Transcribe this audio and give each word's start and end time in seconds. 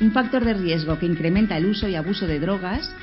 un 0.00 0.12
factor 0.12 0.44
de 0.44 0.54
riesgo 0.54 0.98
que 0.98 1.06
incrementa 1.06 1.56
el 1.56 1.66
uso 1.66 1.86
y 1.86 1.94
abuso 1.94 2.26
de 2.26 2.40
drogas, 2.40 2.94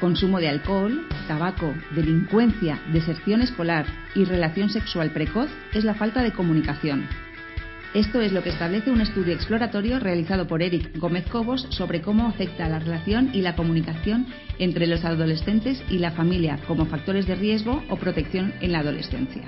consumo 0.00 0.38
de 0.38 0.48
alcohol, 0.48 1.06
tabaco, 1.26 1.74
delincuencia, 1.94 2.78
deserción 2.92 3.40
escolar 3.40 3.86
y 4.14 4.24
relación 4.24 4.68
sexual 4.68 5.10
precoz 5.10 5.48
es 5.72 5.84
la 5.84 5.94
falta 5.94 6.22
de 6.22 6.32
comunicación. 6.32 7.06
Esto 7.94 8.22
es 8.22 8.32
lo 8.32 8.42
que 8.42 8.48
establece 8.48 8.90
un 8.90 9.02
estudio 9.02 9.34
exploratorio 9.34 9.98
realizado 9.98 10.46
por 10.46 10.62
Eric 10.62 10.98
Gómez 10.98 11.26
Cobos 11.28 11.66
sobre 11.70 12.00
cómo 12.00 12.26
afecta 12.26 12.68
la 12.68 12.78
relación 12.78 13.30
y 13.34 13.42
la 13.42 13.54
comunicación 13.54 14.26
entre 14.58 14.86
los 14.86 15.04
adolescentes 15.04 15.82
y 15.90 15.98
la 15.98 16.12
familia 16.12 16.58
como 16.66 16.86
factores 16.86 17.26
de 17.26 17.34
riesgo 17.34 17.82
o 17.90 17.96
protección 17.96 18.54
en 18.60 18.72
la 18.72 18.78
adolescencia. 18.78 19.42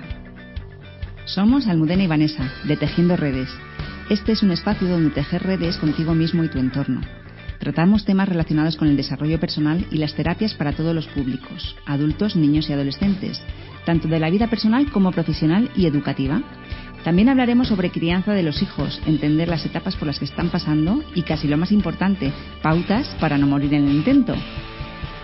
Somos 1.25 1.67
Almudena 1.67 2.03
y 2.03 2.07
Vanessa, 2.07 2.51
de 2.65 2.77
Tejiendo 2.77 3.17
Redes. 3.17 3.49
Este 4.09 4.33
es 4.33 4.43
un 4.43 4.51
espacio 4.51 4.87
donde 4.87 5.09
tejer 5.09 5.41
redes 5.41 5.77
contigo 5.77 6.13
mismo 6.13 6.43
y 6.43 6.47
tu 6.47 6.59
entorno. 6.59 7.01
Tratamos 7.57 8.05
temas 8.05 8.29
relacionados 8.29 8.77
con 8.77 8.87
el 8.87 8.95
desarrollo 8.95 9.39
personal 9.39 9.83
y 9.89 9.97
las 9.97 10.13
terapias 10.13 10.53
para 10.53 10.73
todos 10.73 10.93
los 10.93 11.07
públicos, 11.07 11.75
adultos, 11.87 12.35
niños 12.35 12.69
y 12.69 12.73
adolescentes, 12.73 13.41
tanto 13.83 14.07
de 14.07 14.19
la 14.19 14.29
vida 14.29 14.47
personal 14.47 14.91
como 14.91 15.11
profesional 15.11 15.71
y 15.75 15.87
educativa. 15.87 16.43
También 17.03 17.29
hablaremos 17.29 17.69
sobre 17.69 17.89
crianza 17.89 18.33
de 18.33 18.43
los 18.43 18.61
hijos, 18.61 19.01
entender 19.07 19.47
las 19.47 19.65
etapas 19.65 19.95
por 19.95 20.05
las 20.05 20.19
que 20.19 20.25
están 20.25 20.49
pasando 20.49 21.03
y, 21.15 21.23
casi 21.23 21.47
lo 21.47 21.57
más 21.57 21.71
importante, 21.71 22.31
pautas 22.61 23.07
para 23.19 23.39
no 23.39 23.47
morir 23.47 23.73
en 23.73 23.87
el 23.87 23.95
intento. 23.95 24.35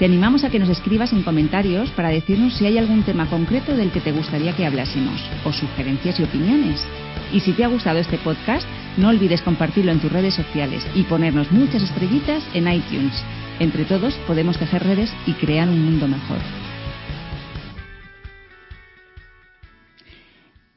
Te 0.02 0.06
animamos 0.06 0.44
a 0.44 0.50
que 0.50 0.58
nos 0.58 0.70
escribas 0.70 1.14
en 1.14 1.22
comentarios 1.22 1.92
para 1.92 2.10
decirnos 2.10 2.56
si 2.56 2.66
hay 2.66 2.80
algún 2.80 3.04
tema 3.04 3.30
concreto 3.30 3.76
del 3.76 3.92
que 3.92 4.02
te 4.02 4.12
gustaría 4.12 4.56
que 4.56 4.66
hablásemos, 4.66 5.22
o 5.46 5.54
sugerencias 5.54 6.20
y 6.20 6.24
opiniones. 6.24 6.84
Y 7.32 7.40
si 7.42 7.52
te 7.54 7.64
ha 7.64 7.68
gustado 7.68 8.00
este 8.00 8.18
podcast, 8.18 8.68
no 8.98 9.10
olvides 9.10 9.44
compartirlo 9.44 9.92
en 9.92 10.00
tus 10.00 10.12
redes 10.12 10.34
sociales 10.34 10.84
y 10.96 11.04
ponernos 11.04 11.52
muchas 11.52 11.84
estrellitas 11.84 12.44
en 12.56 12.68
iTunes. 12.68 13.14
Entre 13.60 13.86
todos 13.86 14.16
podemos 14.26 14.58
tejer 14.58 14.82
redes 14.82 15.14
y 15.28 15.34
crear 15.34 15.70
un 15.70 15.86
mundo 15.86 16.08
mejor. 16.08 16.40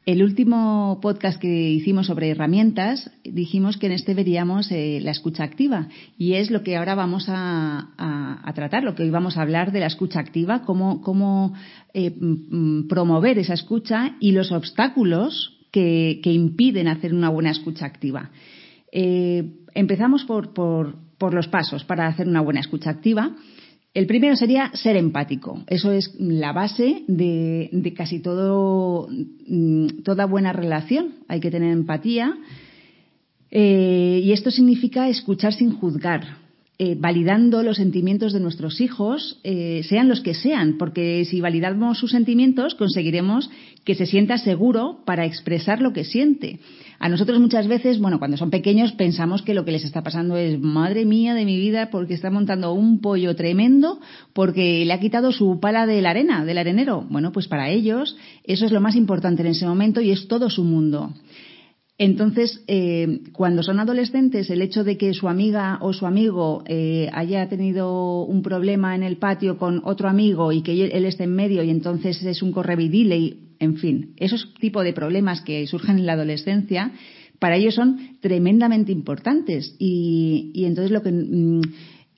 El 0.07 0.23
último 0.23 0.99
podcast 1.01 1.41
que 1.41 1.71
hicimos 1.71 2.09
sobre 2.09 2.29
herramientas 2.29 3.11
dijimos 3.25 3.79
que 3.79 3.87
en 3.87 3.93
este 3.93 4.13
veríamos 4.13 4.71
eh, 4.71 5.01
la 5.03 5.13
escucha 5.13 5.45
activa 5.45 5.89
y 6.19 6.35
es 6.35 6.51
lo 6.51 6.63
que 6.63 6.77
ahora 6.77 6.95
vamos 6.95 7.25
a, 7.29 8.53
tratar, 8.55 8.85
lo 8.85 8.95
que 8.95 9.03
hoy 9.03 9.09
vamos 9.09 9.39
a 9.39 9.43
hablar 9.43 9.73
de 9.73 9.81
la 9.81 9.87
escucha 9.87 10.21
activa, 10.21 10.61
cómo, 10.63 11.55
eh, 11.95 12.15
promover 12.87 13.39
esa 13.39 13.55
escucha 13.55 14.17
y 14.21 14.33
los 14.33 14.53
obstáculos 14.53 15.57
que, 15.73 16.21
impiden 16.23 16.89
hacer 16.89 17.15
una 17.15 17.31
buena 17.31 17.51
escucha 17.51 17.87
activa. 17.87 18.31
Eh, 18.93 19.55
empezamos 19.73 20.25
por, 20.25 20.53
por 20.53 21.33
los 21.33 21.49
pasos 21.49 21.83
para 21.85 22.09
hacer 22.09 22.29
una 22.29 22.43
buena 22.43 22.61
escucha 22.61 22.91
activa. 22.91 23.35
El 23.95 24.09
primero 24.09 24.35
sería 24.35 24.73
ser 24.75 24.97
empático. 24.97 25.63
Eso 25.69 25.93
es 25.93 26.13
la 26.19 26.53
base 26.53 27.05
de, 27.07 27.95
casi 27.97 28.19
todo, 28.19 29.09
mm, 29.09 30.03
toda 30.03 30.27
buena 30.27 30.53
relación. 30.53 31.15
Hay 31.29 31.39
que 31.39 31.53
tener 31.53 31.71
empatía. 31.71 32.37
Eh, 33.53 34.21
y 34.25 34.33
esto 34.33 34.51
significa 34.51 35.09
escuchar 35.09 35.55
sin 35.55 35.71
juzgar, 35.71 36.44
eh, 36.77 36.97
validando 36.99 37.63
los 37.63 37.77
sentimientos 37.77 38.33
de 38.33 38.41
nuestros 38.41 38.81
hijos, 38.81 39.39
eh, 39.45 39.83
sean 39.89 40.09
los 40.09 40.21
que 40.21 40.35
sean, 40.35 40.77
porque 40.77 41.25
si 41.25 41.41
validamos 41.41 41.99
sus 41.99 42.11
sentimientos 42.11 42.75
conseguiremos 42.75 43.49
que 43.85 43.95
se 43.95 44.07
sienta 44.07 44.39
seguro 44.39 44.99
para 45.05 45.25
expresar 45.25 45.81
lo 45.81 45.93
que 45.93 46.05
siente. 46.05 46.59
A 46.99 47.09
nosotros 47.09 47.39
muchas 47.39 47.69
veces, 47.69 48.01
bueno, 48.01 48.19
cuando 48.19 48.37
son 48.37 48.51
pequeños 48.51 48.93
pensamos 48.93 49.43
que 49.43 49.55
lo 49.55 49.65
que 49.65 49.73
les 49.73 49.85
está 49.85 50.03
pasando 50.03 50.37
es, 50.37 50.59
madre 50.59 51.05
mía 51.05 51.35
de 51.35 51.45
mi 51.45 51.59
vida, 51.59 51.91
porque 51.91 52.15
está 52.15 52.31
montando 52.31 52.73
un 52.73 53.01
pollo 53.01 53.37
tremendo, 53.37 54.01
porque 54.33 54.85
le 54.85 54.93
ha 54.93 55.01
quitado 55.01 55.31
su 55.31 55.61
pala 55.61 55.87
de 55.87 56.03
la 56.03 56.11
arena, 56.11 56.45
del 56.45 56.59
arenero. 56.59 57.07
Bueno, 57.09 57.31
pues 57.31 57.47
para 57.47 57.71
ellos 57.71 58.17
eso 58.43 58.67
es 58.67 58.73
lo 58.73 58.81
más 58.81 58.97
importante 58.97 59.43
en 59.43 59.49
ese 59.49 59.67
momento 59.67 60.01
y 60.01 60.11
es 60.11 60.27
todo 60.29 60.51
su 60.51 60.65
mundo. 60.65 61.13
Entonces, 61.97 62.65
eh, 62.67 63.21
cuando 63.33 63.63
son 63.63 63.79
adolescentes, 63.79 64.51
el 64.51 64.63
hecho 64.63 64.83
de 64.83 64.99
que 64.99 65.15
su 65.15 65.29
amiga 65.29 65.79
o 65.81 65.93
su 65.93 66.07
amigo 66.07 66.65
eh, 66.67 67.09
haya 67.13 67.49
tenido 67.49 68.25
un 68.25 68.43
problema 68.43 68.97
en 68.97 69.05
el 69.05 69.17
patio 69.17 69.59
con 69.59 69.81
otro 69.85 70.09
amigo 70.09 70.51
y 70.51 70.63
que 70.63 70.73
él 70.73 71.05
esté 71.05 71.25
en 71.25 71.37
medio 71.37 71.63
y 71.63 71.71
entonces 71.71 72.21
es 72.25 72.43
un 72.43 72.51
correvidile 72.51 73.17
y, 73.17 73.39
en 73.61 73.77
fin, 73.77 74.15
esos 74.17 74.53
tipos 74.55 74.83
de 74.83 74.93
problemas 74.93 75.41
que 75.43 75.67
surgen 75.69 75.99
en 75.99 76.07
la 76.07 76.15
adolescencia, 76.15 76.91
para 77.39 77.57
ellos 77.57 77.77
son 77.77 78.19
tremendamente 78.21 78.91
importantes. 78.91 79.77
Y, 79.79 80.65
entonces 80.65 80.91
lo 80.91 81.03
que. 81.03 81.13
Mm, 81.13 81.61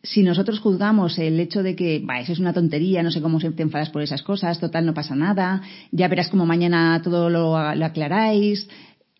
si 0.02 0.22
nosotros 0.22 0.60
juzgamos 0.60 1.18
el 1.18 1.40
hecho 1.40 1.64
de 1.64 1.74
que, 1.74 1.98
va, 1.98 2.20
eso 2.20 2.32
es 2.32 2.38
una 2.38 2.52
tontería, 2.52 3.02
no 3.02 3.10
sé 3.10 3.20
cómo 3.20 3.40
te 3.40 3.62
enfadas 3.62 3.90
por 3.90 4.02
esas 4.02 4.22
cosas, 4.22 4.60
total, 4.60 4.86
no 4.86 4.94
pasa 4.94 5.16
nada, 5.16 5.62
ya 5.90 6.06
verás 6.06 6.28
como 6.28 6.46
mañana 6.46 7.00
todo 7.02 7.28
lo 7.28 7.56
aclaráis, 7.56 8.68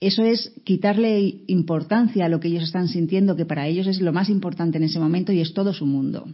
eso 0.01 0.25
es 0.25 0.53
quitarle 0.65 1.43
importancia 1.47 2.27
a 2.27 2.29
lo 2.29 2.41
que 2.41 2.49
ellos 2.49 2.65
están 2.65 2.89
sintiendo, 2.89 3.37
que 3.37 3.47
para 3.47 3.67
ellos 3.67 3.87
es 3.87 4.01
lo 4.01 4.13
más 4.13 4.29
importante 4.29 4.79
en 4.79 4.85
ese 4.85 5.01
momento 5.01 5.33
y 5.33 5.41
es 5.41 5.55
todo 5.55 5.73
su 5.73 5.87
mundo. 5.87 6.27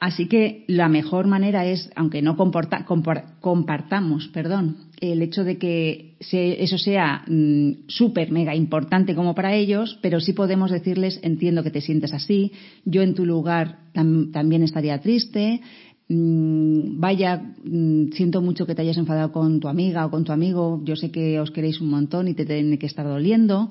Así 0.00 0.26
que 0.26 0.64
la 0.66 0.88
mejor 0.90 1.26
manera 1.26 1.64
es, 1.64 1.90
aunque 1.96 2.20
no 2.20 2.36
compartamos 2.36 4.28
perdón, 4.28 4.76
el 5.00 5.22
hecho 5.22 5.44
de 5.44 5.56
que 5.56 6.16
eso 6.20 6.76
sea 6.76 7.24
mm, 7.26 7.86
súper, 7.88 8.30
mega 8.30 8.54
importante 8.54 9.14
como 9.14 9.34
para 9.34 9.54
ellos, 9.54 9.98
pero 10.02 10.20
sí 10.20 10.34
podemos 10.34 10.70
decirles, 10.70 11.20
entiendo 11.22 11.62
que 11.62 11.70
te 11.70 11.80
sientes 11.80 12.12
así, 12.12 12.52
yo 12.84 13.00
en 13.00 13.14
tu 13.14 13.24
lugar 13.24 13.78
también 13.94 14.62
estaría 14.62 15.00
triste, 15.00 15.62
vaya, 16.08 17.42
mm, 17.64 18.12
siento 18.12 18.42
mucho 18.42 18.66
que 18.66 18.74
te 18.74 18.82
hayas 18.82 18.98
enfadado 18.98 19.32
con 19.32 19.60
tu 19.60 19.68
amiga 19.68 20.04
o 20.04 20.10
con 20.10 20.24
tu 20.24 20.32
amigo, 20.32 20.80
yo 20.84 20.96
sé 20.96 21.10
que 21.10 21.40
os 21.40 21.50
queréis 21.50 21.80
un 21.80 21.90
montón 21.90 22.28
y 22.28 22.34
te 22.34 22.44
tiene 22.44 22.78
que 22.78 22.86
estar 22.86 23.06
doliendo. 23.06 23.70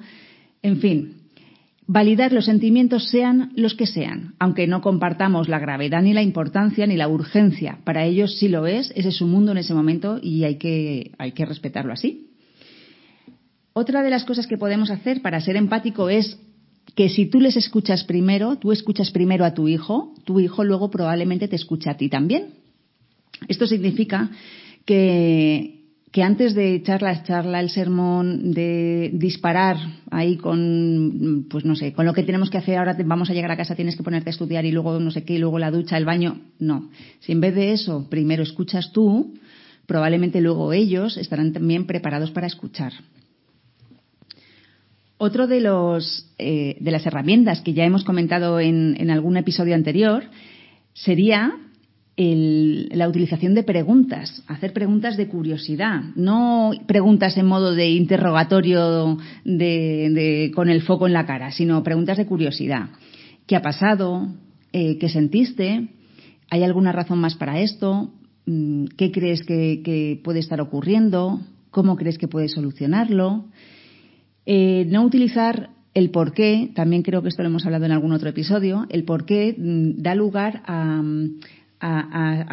En 0.62 0.78
fin, 0.78 1.14
validar 1.86 2.34
los 2.34 2.46
sentimientos 2.46 3.10
sean 3.10 3.52
los 3.56 3.76
que 3.76 3.86
sean, 3.86 4.34
aunque 4.40 4.68
no 4.68 4.82
compartamos 4.82 5.48
la 5.48 5.60
gravedad 5.60 6.02
ni 6.02 6.14
la 6.14 6.24
importancia 6.24 6.88
ni 6.88 6.98
la 6.98 7.08
urgencia. 7.08 7.80
Para 7.84 8.06
ellos 8.06 8.38
sí 8.40 8.48
lo 8.48 8.66
es, 8.66 8.92
ese 8.96 9.10
es 9.10 9.18
su 9.18 9.28
mundo 9.28 9.52
en 9.52 9.60
ese 9.60 9.74
momento 9.74 10.20
y 10.22 10.44
hay 10.44 10.56
que, 10.56 11.12
hay 11.18 11.34
que 11.34 11.46
respetarlo 11.46 11.94
así. 11.94 12.30
Otra 13.74 14.04
de 14.04 14.10
las 14.10 14.24
cosas 14.24 14.48
que 14.48 14.58
podemos 14.58 14.92
hacer 14.92 15.22
para 15.22 15.42
ser 15.42 15.56
empático 15.56 16.10
es 16.10 16.40
que 16.96 17.10
si 17.10 17.26
tú 17.26 17.40
les 17.40 17.58
escuchas 17.58 18.04
primero, 18.04 18.58
tú 18.58 18.72
escuchas 18.72 19.12
primero 19.12 19.46
a 19.46 19.54
tu 19.54 19.68
hijo, 19.68 20.14
tu 20.26 20.40
hijo 20.40 20.64
luego 20.64 20.92
probablemente 20.92 21.48
te 21.48 21.56
escucha 21.56 21.92
a 21.92 21.98
ti 21.98 22.10
también. 22.10 22.50
Esto 23.48 23.66
significa 23.66 24.30
que, 24.86 25.80
antes 26.22 26.54
de 26.54 26.76
echar 26.76 27.02
la 27.02 27.24
charla, 27.24 27.60
el 27.60 27.70
sermón, 27.70 28.54
de 28.54 29.10
disparar 29.14 29.78
ahí 30.12 30.38
con, 30.38 31.48
pues 31.50 31.66
no 31.66 31.76
sé, 31.76 31.94
con 31.94 32.06
lo 32.06 32.14
que 32.14 32.24
tenemos 32.24 32.52
que 32.52 32.60
hacer 32.60 32.78
ahora, 32.78 32.96
vamos 33.06 33.30
a 33.30 33.34
llegar 33.34 33.52
a 33.52 33.58
casa, 33.58 33.76
tienes 33.76 33.96
que 33.96 34.04
ponerte 34.04 34.30
a 34.30 34.32
estudiar 34.32 34.64
y 34.66 34.72
luego 34.72 35.00
no 35.00 35.10
sé 35.10 35.24
qué, 35.24 35.34
y 35.34 35.40
luego 35.40 35.58
la 35.58 35.72
ducha, 35.72 35.98
el 35.98 36.06
baño, 36.06 36.42
no. 36.60 36.90
Si 37.22 37.32
en 37.32 37.42
vez 37.42 37.56
de 37.56 37.74
eso 37.74 38.08
primero 38.10 38.44
escuchas 38.44 38.92
tú, 38.92 39.34
probablemente 39.88 40.42
luego 40.42 40.74
ellos 40.74 41.18
estarán 41.18 41.54
también 41.54 41.88
preparados 41.88 42.30
para 42.32 42.48
escuchar. 42.48 42.94
Otro 45.26 45.48
de, 45.48 45.62
los, 45.62 46.28
eh, 46.38 46.76
de 46.82 46.92
las 46.92 47.06
herramientas 47.06 47.62
que 47.62 47.72
ya 47.72 47.86
hemos 47.86 48.04
comentado 48.04 48.60
en, 48.60 49.10
algún 49.10 49.38
episodio 49.38 49.74
anterior 49.74 50.26
sería 50.92 51.54
la 52.18 53.08
utilización 53.08 53.54
de 53.54 53.64
preguntas, 53.64 54.44
hacer 54.48 54.74
preguntas 54.74 55.16
de 55.16 55.30
curiosidad, 55.30 56.02
no 56.18 56.72
preguntas 56.88 57.38
en 57.38 57.46
modo 57.46 57.74
de 57.74 57.92
interrogatorio 57.92 59.18
con 60.54 60.70
el 60.70 60.82
foco 60.82 61.08
en 61.08 61.14
la 61.14 61.26
cara, 61.26 61.52
sino 61.52 61.84
preguntas 61.84 62.18
de 62.18 62.26
curiosidad. 62.26 62.90
¿Qué 63.48 63.56
ha 63.56 63.62
pasado? 63.62 64.28
Eh, 64.74 64.98
¿Qué 64.98 65.08
sentiste? 65.08 65.88
¿Hay 66.50 66.64
alguna 66.64 66.92
razón 66.92 67.20
más 67.20 67.36
para 67.36 67.62
esto? 67.62 68.12
Mm, 68.46 68.88
¿Qué 68.98 69.14
crees 69.14 69.42
que 69.44 70.20
puede 70.22 70.40
estar 70.40 70.60
ocurriendo? 70.60 71.40
¿Cómo 71.72 71.96
crees 71.96 72.18
que 72.18 72.28
puedes 72.28 72.52
solucionarlo? 72.52 73.46
Eh, 74.46 74.86
no 74.90 75.04
utilizar 75.04 75.70
el 75.94 76.10
por 76.10 76.34
qué, 76.34 76.72
también 76.74 77.04
creo 77.04 77.22
que 77.22 77.30
esto 77.30 77.44
lo 77.44 77.50
hemos 77.50 77.66
hablado 77.66 77.86
en 77.86 77.92
algún 77.92 78.12
otro 78.12 78.30
episodio, 78.30 78.86
el 78.90 79.04
por 79.04 79.26
qué 79.26 79.56
mm, 79.58 80.02
da 80.02 80.16
lugar 80.16 80.64
a, 80.66 81.02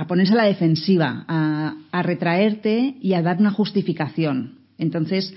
ponerse 0.08 0.32
a 0.32 0.36
la 0.36 0.44
defensiva, 0.44 1.24
a, 1.28 2.02
retraerte 2.02 2.96
y 3.00 3.14
a 3.14 3.22
dar 3.22 3.38
una 3.38 3.50
justificación. 3.50 4.58
Entonces, 4.78 5.34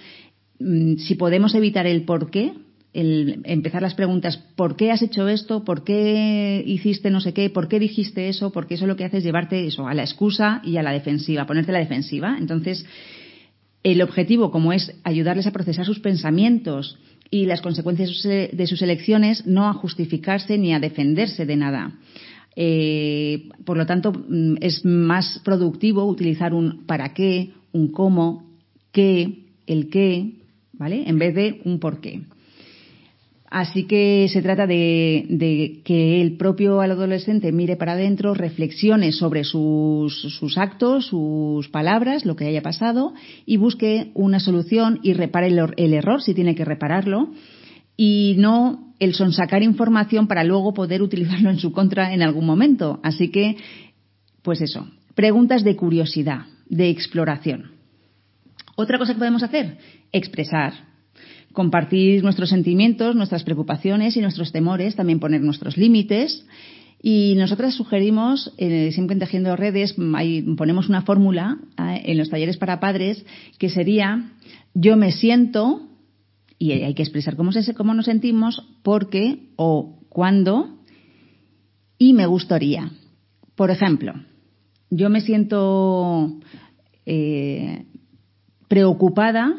mm, 0.60 0.98
si 0.98 1.16
podemos 1.16 1.56
evitar 1.56 1.88
el 1.88 2.04
por 2.04 2.30
qué, 2.30 2.54
el 2.94 3.42
empezar 3.46 3.82
las 3.82 3.96
preguntas, 3.96 4.38
¿por 4.56 4.76
qué 4.76 4.92
has 4.92 5.02
hecho 5.02 5.28
esto? 5.28 5.64
¿Por 5.64 5.84
qué 5.84 6.64
hiciste 6.66 7.10
no 7.10 7.22
sé 7.22 7.34
qué? 7.34 7.50
¿Por 7.50 7.68
qué 7.68 7.80
dijiste 7.80 8.30
eso? 8.30 8.52
Porque 8.52 8.76
eso 8.76 8.86
lo 8.86 8.96
que 8.96 9.06
hace 9.06 9.18
es 9.18 9.24
llevarte 9.24 9.66
eso 9.66 9.88
a 9.88 9.96
la 9.96 10.04
excusa 10.04 10.62
y 10.64 10.78
a 10.78 10.84
la 10.84 10.92
defensiva, 10.92 11.48
ponerte 11.48 11.72
a 11.72 11.74
la 11.74 11.80
defensiva. 11.80 12.38
Entonces, 12.38 12.86
el 13.84 14.02
objetivo, 14.02 14.52
como 14.52 14.74
es 14.74 14.94
ayudarles 15.04 15.48
a 15.48 15.52
procesar 15.52 15.86
sus 15.86 16.00
pensamientos 16.00 16.98
y 17.30 17.46
las 17.46 17.62
consecuencias 17.62 18.10
de 18.24 18.68
sus 18.68 18.82
elecciones, 18.82 19.46
no 19.46 19.68
a 19.68 19.74
justificarse 19.74 20.58
ni 20.58 20.74
a 20.74 20.80
defenderse 20.80 21.46
de 21.46 21.56
nada. 21.56 22.00
Eh, 22.56 23.50
por 23.66 23.78
lo 23.78 23.86
tanto, 23.86 24.14
mm, 24.14 24.58
es 24.62 24.86
más 24.86 25.42
productivo 25.44 26.06
utilizar 26.06 26.54
un 26.54 26.86
para 26.86 27.14
qué, 27.14 27.52
un 27.72 27.92
cómo, 27.92 28.46
qué, 28.92 29.46
el 29.66 29.90
qué, 29.90 30.34
¿vale? 30.74 31.10
En 31.10 31.18
vez 31.18 31.34
de 31.34 31.62
un 31.66 31.80
por 31.80 32.00
qué. 32.00 32.22
Así 33.54 33.84
que 33.84 34.28
se 34.34 34.42
trata 34.42 34.66
de, 34.66 35.82
que 35.86 36.22
el 36.24 36.38
propio 36.38 36.82
adolescente 36.82 37.52
mire 37.52 37.76
para 37.76 37.92
adentro, 37.92 38.34
reflexione 38.34 39.12
sobre 39.12 39.44
sus, 39.44 40.58
actos, 40.58 41.06
sus 41.06 41.70
palabras, 41.70 42.26
lo 42.26 42.36
que 42.36 42.48
haya 42.48 42.64
pasado 42.64 43.14
y 43.46 43.58
busque 43.58 44.10
una 44.16 44.40
solución 44.40 45.00
y 45.04 45.14
repare 45.14 45.50
el, 45.50 45.94
error 45.94 46.24
si 46.24 46.34
tiene 46.34 46.56
que 46.56 46.66
repararlo 46.66 47.30
y 47.96 48.34
no 48.40 48.96
el 48.98 49.14
sonsacar 49.14 49.62
información 49.62 50.28
para 50.28 50.44
luego 50.44 50.74
poder 50.74 51.04
utilizarlo 51.04 51.52
en 51.52 51.60
su 51.60 51.72
contra 51.72 52.12
en 52.12 52.24
algún 52.24 52.48
momento. 52.48 53.00
Así 53.04 53.30
que, 53.30 53.58
pues 54.42 54.62
eso, 54.62 54.88
preguntas 55.14 55.64
de 55.64 55.76
curiosidad, 55.76 56.48
de 56.70 56.90
exploración. 56.90 57.74
Otra 58.76 58.98
cosa 58.98 59.14
que 59.14 59.20
podemos 59.20 59.44
hacer, 59.44 59.78
expresar, 60.12 60.93
compartir 61.54 62.24
nuestros 62.24 62.50
sentimientos, 62.50 63.16
nuestras 63.16 63.44
preocupaciones 63.44 64.18
y 64.18 64.22
nuestros 64.22 64.52
temores, 64.52 64.96
también 64.96 65.20
poner 65.20 65.42
nuestros 65.42 65.78
límites. 65.78 66.46
Y 67.02 67.36
nosotras 67.36 67.76
sugerimos, 67.76 68.54
eh, 68.58 68.92
siempre 68.94 69.14
en 69.14 69.20
Tejiendo 69.20 69.56
Redes, 69.56 69.94
ponemos 69.94 70.90
una 70.90 71.02
fórmula 71.02 71.58
eh, 71.78 72.02
en 72.06 72.18
los 72.18 72.30
talleres 72.30 72.58
para 72.58 72.80
padres 72.80 73.26
que 73.60 73.70
sería 73.70 74.32
yo 74.74 74.98
me 74.98 75.12
siento, 75.12 75.82
y 76.58 76.72
hay 76.72 76.94
que 76.94 77.04
expresar 77.04 77.36
cómo, 77.36 77.52
se, 77.52 77.74
cómo 77.74 77.94
nos 77.94 78.06
sentimos, 78.06 78.66
porque 78.82 79.50
o 79.56 80.00
cuándo, 80.10 80.80
y 81.98 82.14
me 82.14 82.26
gustaría. 82.26 82.92
Por 83.56 83.70
ejemplo, 83.70 84.14
yo 84.90 85.10
me 85.10 85.22
siento 85.22 86.40
eh, 87.06 87.86
preocupada 88.68 89.54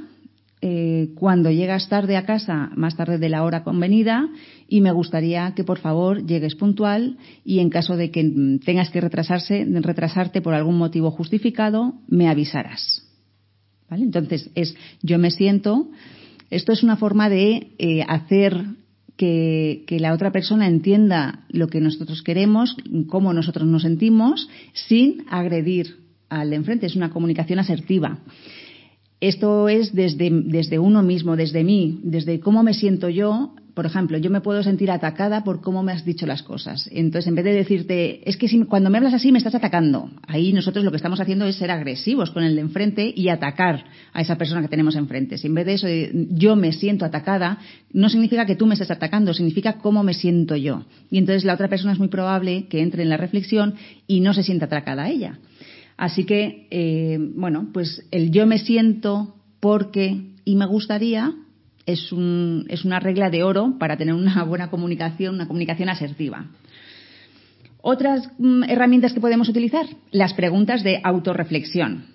eh, 0.67 1.11
cuando 1.15 1.51
llegas 1.51 1.91
tarde 1.91 2.17
a 2.17 2.25
casa, 2.25 2.71
más 2.75 2.97
tarde 2.97 3.19
de 3.19 3.29
la 3.29 3.45
hora 3.45 3.63
convenida, 3.65 4.31
y 4.67 4.81
me 4.81 4.93
gustaría 4.93 5.53
que 5.55 5.63
por 5.63 5.79
favor 5.79 6.25
llegues 6.25 6.55
puntual 6.55 7.19
y 7.45 7.59
en 7.59 7.69
caso 7.69 7.99
de 7.99 8.11
que 8.11 8.59
tengas 8.65 8.89
que 8.89 9.03
retrasarse, 9.03 9.67
retrasarte 9.83 10.41
por 10.41 10.55
algún 10.55 10.79
motivo 10.79 11.11
justificado, 11.11 11.97
me 12.09 12.31
avisarás. 12.31 13.07
¿Vale? 13.91 14.05
Entonces, 14.05 14.49
es 14.55 14.75
yo 15.03 15.19
me 15.19 15.31
siento. 15.31 15.91
Esto 16.49 16.73
es 16.73 16.83
una 16.83 16.97
forma 16.97 17.29
de 17.29 17.73
eh, 17.77 18.03
hacer 18.09 18.65
que, 19.19 19.85
que, 19.87 20.01
la 20.01 20.15
otra 20.15 20.33
persona 20.33 20.67
entienda 20.67 21.45
lo 21.51 21.69
que 21.69 21.83
nosotros 21.83 22.23
queremos, 22.23 22.75
cómo 23.09 23.35
nosotros 23.35 23.69
nos 23.69 23.83
sentimos, 23.83 24.49
sin 24.73 25.27
agredir 25.29 25.99
al 26.31 26.49
de 26.49 26.57
enfrente. 26.57 26.87
Es 26.87 26.97
una 26.97 27.11
comunicación 27.11 27.59
asertiva. 27.59 28.21
Esto 29.25 29.71
es 29.71 29.95
desde, 29.95 30.79
uno 30.79 31.03
mismo, 31.03 31.35
desde 31.35 31.65
mí, 31.65 31.99
desde 32.03 32.41
cómo 32.41 32.63
me 32.63 32.75
siento 32.75 33.09
yo. 33.09 33.55
Por 33.73 33.87
ejemplo, 33.87 34.19
yo 34.19 34.31
me 34.31 34.43
puedo 34.43 34.63
sentir 34.63 34.91
atacada 34.91 35.45
por 35.45 35.63
cómo 35.63 35.83
me 35.83 35.93
has 35.93 36.05
dicho 36.05 36.27
las 36.27 36.43
cosas. 36.43 36.91
Entonces, 36.93 37.29
en 37.29 37.35
vez 37.35 37.47
de 37.47 37.55
decirte, 37.55 38.21
es 38.29 38.37
que 38.37 38.49
si, 38.49 38.63
cuando 38.67 38.91
me 38.91 38.99
hablas 38.99 39.15
así 39.15 39.33
me 39.33 39.39
estás 39.39 39.55
atacando, 39.55 40.11
ahí 40.29 40.53
nosotros 40.53 40.85
lo 40.85 40.91
que 40.91 40.99
estamos 40.99 41.21
haciendo 41.21 41.47
es 41.47 41.57
ser 41.57 41.71
agresivos 41.71 42.33
con 42.33 42.45
el 42.45 42.55
de 42.55 42.61
enfrente 42.61 43.15
y 43.17 43.31
atacar 43.31 43.87
a 44.13 44.21
esa 44.21 44.37
persona 44.37 44.61
que 44.61 44.69
tenemos 44.69 44.95
enfrente. 44.95 45.39
Si 45.39 45.47
en 45.47 45.55
vez 45.55 45.65
de 45.65 45.73
eso, 45.73 45.89
yo 46.13 46.55
me 46.55 46.73
siento 46.75 47.07
atacada, 47.07 47.61
no 47.95 48.11
significa 48.11 48.45
que 48.45 48.57
tú 48.57 48.67
me 48.67 48.75
estés 48.75 48.91
atacando, 48.91 49.33
significa 49.33 49.79
cómo 49.79 50.05
me 50.05 50.13
siento 50.13 50.55
yo. 50.55 50.85
Y 51.11 51.17
entonces 51.17 51.45
la 51.45 51.55
otra 51.55 51.69
persona 51.69 51.95
es 51.95 51.99
muy 51.99 52.09
probable 52.09 52.67
que 52.69 52.83
entre 52.83 53.03
en 53.03 53.09
la 53.09 53.17
reflexión 53.17 53.75
y 54.07 54.21
no 54.21 54.35
se 54.35 54.43
sienta 54.43 54.67
atacada 54.67 55.05
a 55.05 55.11
ella. 55.11 55.39
Así 55.97 56.25
que, 56.25 56.67
eh, 56.71 57.19
bueno, 57.21 57.69
pues 57.73 58.07
el 58.11 58.31
yo 58.31 58.47
me 58.47 58.59
siento 58.59 59.37
porque 59.61 60.21
y 60.45 60.57
me 60.57 60.67
gustaría 60.67 61.35
es, 61.87 62.13
un, 62.13 62.67
es 62.69 62.85
una 62.85 63.01
regla 63.01 63.31
de 63.31 63.43
oro 63.43 63.77
para 63.79 63.97
tener 63.97 64.15
una 64.15 64.43
buena 64.45 64.71
comunicación, 64.71 65.35
una 65.35 65.47
comunicación 65.47 65.89
asertiva. 65.89 66.47
Otras 67.81 68.31
mm, 68.39 68.65
herramientas 68.65 69.13
que 69.13 69.21
podemos 69.21 69.49
utilizar, 69.49 69.87
las 70.11 70.35
preguntas 70.35 70.83
de 70.83 71.01
autorreflexión. 71.03 72.07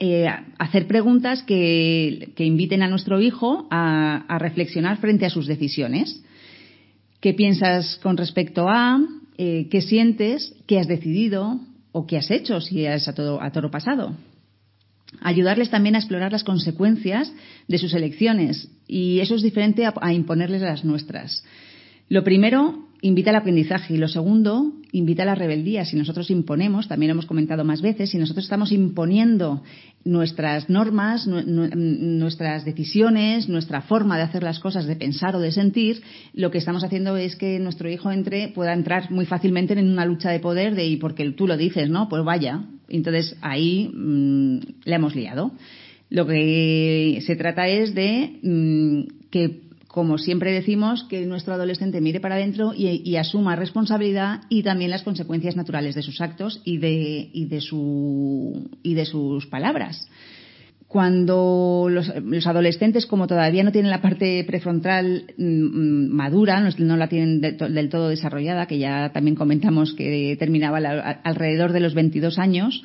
Eh, 0.00 0.26
hacer 0.58 0.86
preguntas 0.86 1.42
que, 1.42 2.32
inviten 2.36 2.82
a 2.82 2.88
nuestro 2.88 3.20
hijo 3.20 3.66
a, 3.70 4.38
reflexionar 4.38 4.98
frente 4.98 5.26
a 5.26 5.30
sus 5.30 5.46
decisiones. 5.46 6.22
¿Qué 7.20 7.34
piensas 7.34 7.96
con 8.02 8.16
respecto 8.16 8.68
a? 8.68 9.00
Eh, 9.38 9.66
¿Qué 9.70 9.80
sientes? 9.80 10.54
¿Qué 10.66 10.78
has 10.78 10.86
decidido? 10.86 11.58
O 11.92 12.06
qué 12.06 12.18
has 12.18 12.30
hecho 12.30 12.60
si 12.60 12.84
es 12.84 13.08
a, 13.08 13.14
todo, 13.14 13.42
a 13.42 13.50
toro 13.50 13.70
pasado. 13.70 14.14
Ayudarles 15.20 15.70
también 15.70 15.94
a 15.94 15.98
explorar 15.98 16.32
las 16.32 16.44
consecuencias 16.44 17.32
de 17.66 17.78
sus 17.78 17.94
elecciones 17.94 18.68
y 18.86 19.20
eso 19.20 19.34
es 19.34 19.42
diferente 19.42 19.84
a 19.86 20.12
imponerles 20.12 20.62
las 20.62 20.84
nuestras. 20.84 21.44
Lo 22.08 22.24
primero, 22.24 22.87
invita 23.00 23.30
al 23.30 23.36
aprendizaje 23.36 23.94
y 23.94 23.96
lo 23.96 24.08
segundo, 24.08 24.72
invita 24.92 25.22
a 25.22 25.26
la 25.26 25.34
rebeldía. 25.34 25.84
Si 25.84 25.96
nosotros 25.96 26.30
imponemos, 26.30 26.88
también 26.88 27.08
lo 27.08 27.12
hemos 27.12 27.26
comentado 27.26 27.64
más 27.64 27.80
veces, 27.80 28.10
si 28.10 28.18
nosotros 28.18 28.44
estamos 28.44 28.72
imponiendo 28.72 29.62
nuestras 30.04 30.68
normas, 30.68 31.26
nuestras 31.26 32.64
decisiones, 32.64 33.48
nuestra 33.48 33.82
forma 33.82 34.16
de 34.16 34.24
hacer 34.24 34.42
las 34.42 34.58
cosas, 34.58 34.86
de 34.86 34.96
pensar 34.96 35.36
o 35.36 35.40
de 35.40 35.52
sentir, 35.52 36.02
lo 36.32 36.50
que 36.50 36.58
estamos 36.58 36.82
haciendo 36.82 37.16
es 37.16 37.36
que 37.36 37.58
nuestro 37.58 37.88
hijo 37.88 38.10
entre, 38.10 38.48
pueda 38.48 38.72
entrar 38.72 39.10
muy 39.10 39.26
fácilmente 39.26 39.74
en 39.74 39.90
una 39.90 40.04
lucha 40.04 40.30
de 40.30 40.40
poder 40.40 40.74
de 40.74 40.86
y 40.86 40.96
porque 40.96 41.30
tú 41.32 41.46
lo 41.46 41.56
dices, 41.56 41.90
¿no? 41.90 42.08
Pues 42.08 42.24
vaya. 42.24 42.64
Entonces 42.88 43.36
ahí 43.42 43.90
mm, 43.94 44.58
le 44.84 44.94
hemos 44.94 45.14
liado. 45.14 45.52
Lo 46.10 46.26
que 46.26 47.22
se 47.26 47.36
trata 47.36 47.68
es 47.68 47.94
de 47.94 48.38
mm, 48.42 49.28
que 49.30 49.67
como 49.98 50.16
siempre 50.16 50.52
decimos, 50.52 51.02
que 51.10 51.26
nuestro 51.26 51.54
adolescente 51.54 52.00
mire 52.00 52.20
para 52.20 52.36
adentro 52.36 52.72
y, 52.72 53.16
asuma 53.16 53.56
responsabilidad 53.56 54.42
y 54.48 54.62
también 54.62 54.92
las 54.92 55.02
consecuencias 55.02 55.56
naturales 55.56 55.96
de 55.96 56.02
sus 56.02 56.20
actos 56.20 56.62
y 56.64 56.78
de, 56.78 57.28
y 57.32 57.46
de, 57.46 57.60
su, 57.60 58.70
y 58.84 58.94
de 58.94 59.04
sus 59.04 59.46
palabras. 59.46 60.08
Cuando 60.86 61.88
los, 61.90 62.46
adolescentes, 62.46 63.06
como 63.06 63.26
todavía 63.26 63.64
no 63.64 63.72
tienen 63.72 63.90
la 63.90 64.00
parte 64.00 64.44
prefrontal 64.44 65.34
mm, 65.36 66.14
madura, 66.14 66.60
no, 66.60 66.96
la 66.96 67.08
tienen 67.08 67.40
del 67.40 67.88
todo 67.88 68.08
desarrollada, 68.08 68.66
que 68.66 68.78
ya 68.78 69.10
también 69.12 69.34
comentamos 69.34 69.94
que 69.94 70.36
terminaba 70.38 70.78
alrededor 71.24 71.72
de 71.72 71.80
los 71.80 71.94
22 71.94 72.38
años, 72.38 72.84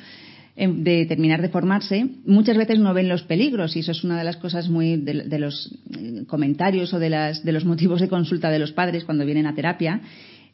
de 0.56 1.06
terminar 1.06 1.42
de 1.42 1.48
formarse, 1.48 2.06
muchas 2.26 2.56
veces 2.56 2.78
no 2.78 2.94
ven 2.94 3.08
los 3.08 3.22
peligros 3.22 3.74
y 3.74 3.80
eso 3.80 3.90
es 3.90 4.04
una 4.04 4.16
de 4.16 4.24
las 4.24 4.36
cosas 4.36 4.68
muy 4.68 4.96
de, 4.96 5.38
los 5.38 5.76
eh, 5.98 6.24
comentarios 6.28 6.94
o 6.94 7.00
de, 7.00 7.10
las, 7.10 7.42
de 7.42 7.50
los 7.50 7.64
motivos 7.64 8.00
de 8.00 8.08
consulta 8.08 8.50
de 8.50 8.60
los 8.60 8.70
padres 8.70 9.04
cuando 9.04 9.24
vienen 9.24 9.46
a 9.46 9.54
terapia. 9.54 10.00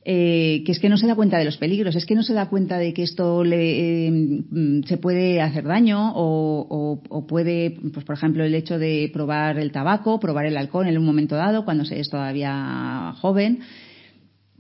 Eh, 0.02 0.62
que 0.64 0.72
es 0.72 0.78
que 0.78 0.88
no 0.88 0.96
se 0.96 1.06
da 1.06 1.14
cuenta 1.14 1.36
de 1.36 1.44
los 1.44 1.58
peligros, 1.58 1.94
es 1.94 2.06
que 2.06 2.14
no 2.14 2.22
se 2.22 2.32
da 2.32 2.48
cuenta 2.48 2.78
de 2.78 2.94
que 2.94 3.02
esto 3.02 3.44
le, 3.44 4.08
eh, 4.08 4.82
se 4.86 4.96
puede 4.96 5.42
hacer 5.42 5.64
daño 5.64 6.12
o, 6.14 7.02
o, 7.06 7.26
puede, 7.26 7.76
pues 7.92 8.06
por 8.06 8.14
ejemplo, 8.14 8.42
el 8.42 8.54
hecho 8.54 8.78
de 8.78 9.10
probar 9.12 9.58
el 9.58 9.72
tabaco, 9.72 10.18
probar 10.18 10.46
el 10.46 10.56
alcohol 10.56 10.86
en 10.86 10.96
un 10.96 11.04
momento 11.04 11.36
dado, 11.36 11.66
cuando 11.66 11.84
se 11.84 12.00
es 12.00 12.08
todavía 12.08 13.12
joven 13.20 13.58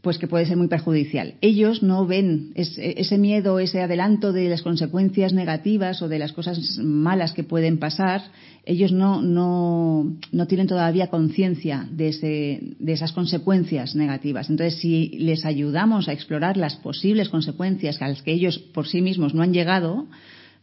pues 0.02 0.18
que 0.18 0.26
puede 0.26 0.46
ser 0.46 0.56
muy 0.56 0.68
perjudicial. 0.68 1.34
Ellos 1.40 1.82
no 1.82 2.06
ven 2.06 2.52
ese 2.54 3.18
miedo, 3.18 3.58
ese 3.58 3.82
adelanto 3.82 4.32
de 4.32 4.48
las 4.48 4.62
consecuencias 4.62 5.32
negativas 5.32 6.00
o 6.02 6.08
de 6.08 6.18
las 6.18 6.32
cosas 6.32 6.78
malas 6.78 7.32
que 7.32 7.44
pueden 7.44 7.78
pasar, 7.78 8.22
ellos 8.64 8.92
no, 8.92 9.20
no, 9.20 10.16
no 10.32 10.46
tienen 10.46 10.66
todavía 10.66 11.08
conciencia 11.08 11.86
de, 11.90 12.74
de 12.78 12.92
esas 12.92 13.12
consecuencias 13.12 13.94
negativas. 13.94 14.48
Entonces, 14.48 14.80
si 14.80 15.08
les 15.18 15.44
ayudamos 15.44 16.08
a 16.08 16.12
explorar 16.12 16.56
las 16.56 16.76
posibles 16.76 17.28
consecuencias 17.28 18.00
a 18.00 18.08
las 18.08 18.22
que 18.22 18.32
ellos 18.32 18.58
por 18.58 18.86
sí 18.86 19.00
mismos 19.02 19.34
no 19.34 19.42
han 19.42 19.52
llegado, 19.52 20.06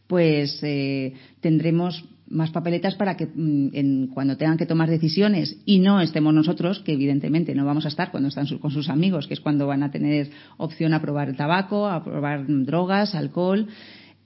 pues 0.08 0.58
eh, 0.62 1.12
tendremos 1.40 2.04
más 2.30 2.50
papeletas 2.50 2.94
para 2.94 3.16
que 3.16 3.26
mm, 3.26 4.08
cuando 4.14 4.36
tengan 4.36 4.56
que 4.56 4.66
tomar 4.66 4.88
decisiones 4.88 5.56
y 5.64 5.78
no 5.78 6.00
estemos 6.00 6.34
nosotros, 6.34 6.80
que 6.80 6.92
evidentemente 6.92 7.54
no 7.54 7.64
vamos 7.64 7.84
a 7.84 7.88
estar 7.88 8.10
cuando 8.10 8.28
están 8.28 8.46
con 8.58 8.70
sus 8.70 8.88
amigos, 8.88 9.26
que 9.26 9.34
es 9.34 9.40
cuando 9.40 9.66
van 9.66 9.82
a 9.82 9.90
tener 9.90 10.30
opción 10.56 10.94
a 10.94 11.00
probar 11.00 11.36
tabaco, 11.36 11.86
a 11.86 12.04
probar 12.04 12.44
drogas, 12.46 13.14
alcohol, 13.14 13.68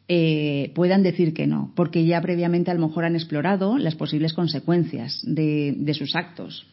eh, 0.09 0.73
puedan 0.75 1.03
decir 1.03 1.33
que 1.33 1.47
no, 1.47 1.73
porque 1.75 2.05
ya 2.05 2.21
previamente 2.21 2.71
a 2.71 2.75
lo 2.75 2.87
mejor 2.87 3.05
han 3.05 3.15
explorado 3.15 3.79
las 3.79 3.95
posibles 3.95 4.35
consecuencias 4.35 5.21
de, 5.23 5.95
sus 5.97 6.17
actos. 6.17 6.67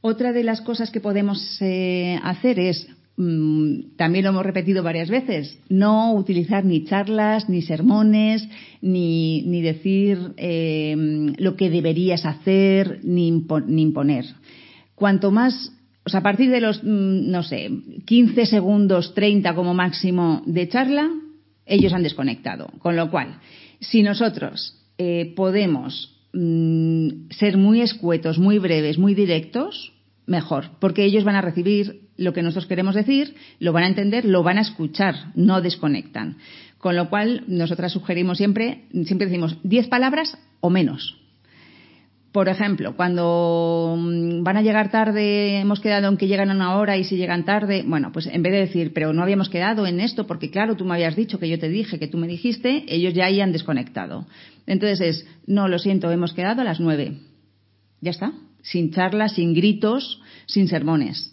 Otra 0.00 0.32
de 0.32 0.44
las 0.44 0.60
cosas 0.60 0.90
que 0.90 1.00
podemos 1.00 1.60
eh, 1.60 2.18
hacer 2.22 2.60
es 2.60 2.88
mm, 2.88 2.95
también 3.16 4.24
lo 4.24 4.30
hemos 4.30 4.44
repetido 4.44 4.82
varias 4.82 5.08
veces, 5.08 5.58
no 5.70 6.12
utilizar 6.12 6.66
ni 6.66 6.84
charlas, 6.84 7.48
ni 7.48 7.62
sermones, 7.62 8.46
ni, 8.82 9.42
ni 9.46 9.62
decir 9.62 10.34
eh, 10.36 10.94
lo 11.38 11.56
que 11.56 11.70
deberías 11.70 12.26
hacer, 12.26 13.00
ni, 13.04 13.28
imponer. 13.28 14.26
Cuanto 14.94 15.30
más, 15.30 15.72
o 16.04 16.10
sea, 16.10 16.20
a 16.20 16.22
partir 16.22 16.50
de 16.50 16.60
los, 16.60 16.84
mm, 16.84 17.30
no 17.30 17.42
sé, 17.42 17.70
15 18.04 18.44
segundos, 18.44 19.14
30 19.14 19.54
como 19.54 19.72
máximo 19.72 20.42
de 20.44 20.68
charla, 20.68 21.10
ellos 21.64 21.94
han 21.94 22.02
desconectado. 22.02 22.68
Con 22.80 22.96
lo 22.96 23.10
cual, 23.10 23.40
si 23.80 24.02
nosotros 24.02 24.74
eh, 24.98 25.32
podemos 25.34 26.18
mm, 26.34 27.30
ser 27.30 27.56
muy 27.56 27.80
escuetos, 27.80 28.38
muy 28.38 28.58
breves, 28.58 28.98
muy 28.98 29.14
directos, 29.14 29.95
mejor, 30.26 30.70
porque 30.80 31.04
ellos 31.04 31.24
van 31.24 31.36
a 31.36 31.40
recibir 31.40 32.06
lo 32.16 32.32
que 32.32 32.42
nosotros 32.42 32.66
queremos 32.66 32.94
decir, 32.94 33.34
lo 33.60 33.72
van 33.72 33.84
a 33.84 33.88
entender, 33.88 34.24
lo 34.24 34.42
van 34.42 34.58
a 34.58 34.62
escuchar, 34.62 35.32
no 35.34 35.60
desconectan. 35.60 36.38
Con 36.78 36.96
lo 36.96 37.08
cual, 37.08 37.44
nosotras 37.46 37.92
sugerimos 37.92 38.38
siempre, 38.38 38.84
siempre 39.04 39.26
decimos 39.26 39.58
10 39.62 39.88
palabras 39.88 40.38
o 40.60 40.70
menos. 40.70 41.18
Por 42.32 42.50
ejemplo, 42.50 42.96
cuando 42.96 43.96
mm, 43.96 44.42
van 44.42 44.58
a 44.58 44.62
llegar 44.62 44.90
tarde, 44.90 45.58
hemos 45.58 45.80
quedado 45.80 46.08
en 46.08 46.18
que 46.18 46.26
llegan 46.26 46.50
a 46.50 46.54
una 46.54 46.76
hora 46.76 46.98
y 46.98 47.04
si 47.04 47.16
llegan 47.16 47.46
tarde, 47.46 47.82
bueno, 47.86 48.12
pues 48.12 48.26
en 48.26 48.42
vez 48.42 48.52
de 48.52 48.58
decir, 48.58 48.92
pero 48.92 49.14
no 49.14 49.22
habíamos 49.22 49.48
quedado 49.48 49.86
en 49.86 50.00
esto 50.00 50.26
porque 50.26 50.50
claro, 50.50 50.76
tú 50.76 50.84
me 50.84 50.94
habías 50.94 51.16
dicho 51.16 51.38
que 51.38 51.48
yo 51.48 51.58
te 51.58 51.70
dije, 51.70 51.98
que 51.98 52.08
tú 52.08 52.18
me 52.18 52.26
dijiste, 52.26 52.84
ellos 52.88 53.14
ya 53.14 53.24
ahí 53.24 53.40
han 53.40 53.52
desconectado. 53.52 54.26
Entonces 54.66 55.00
es, 55.00 55.26
no, 55.46 55.66
lo 55.66 55.78
siento, 55.78 56.10
hemos 56.10 56.34
quedado 56.34 56.60
a 56.60 56.64
las 56.64 56.78
nueve. 56.78 57.16
Ya 58.02 58.10
está. 58.10 58.32
Sin 58.70 58.90
charlas, 58.90 59.34
sin 59.34 59.54
gritos, 59.54 60.20
sin 60.46 60.68
sermones. 60.68 61.32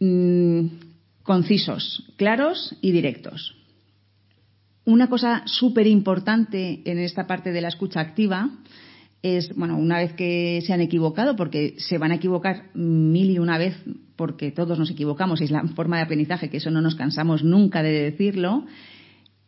Mm, 0.00 0.66
concisos, 1.22 2.04
claros 2.16 2.74
y 2.80 2.90
directos. 2.90 3.54
Una 4.84 5.08
cosa 5.08 5.42
súper 5.46 5.86
importante 5.86 6.82
en 6.84 6.98
esta 6.98 7.26
parte 7.26 7.52
de 7.52 7.60
la 7.60 7.68
escucha 7.68 8.00
activa 8.00 8.50
es, 9.22 9.54
bueno, 9.54 9.76
una 9.76 9.98
vez 9.98 10.14
que 10.14 10.62
se 10.66 10.72
han 10.72 10.80
equivocado, 10.80 11.36
porque 11.36 11.74
se 11.78 11.98
van 11.98 12.12
a 12.12 12.16
equivocar 12.16 12.70
mil 12.74 13.30
y 13.30 13.38
una 13.38 13.58
vez, 13.58 13.76
porque 14.16 14.50
todos 14.50 14.78
nos 14.78 14.90
equivocamos, 14.90 15.40
y 15.40 15.44
es 15.44 15.50
la 15.50 15.62
forma 15.68 15.96
de 15.96 16.02
aprendizaje, 16.02 16.50
que 16.50 16.56
eso 16.56 16.70
no 16.70 16.80
nos 16.80 16.94
cansamos 16.94 17.44
nunca 17.44 17.82
de 17.82 17.92
decirlo, 17.92 18.64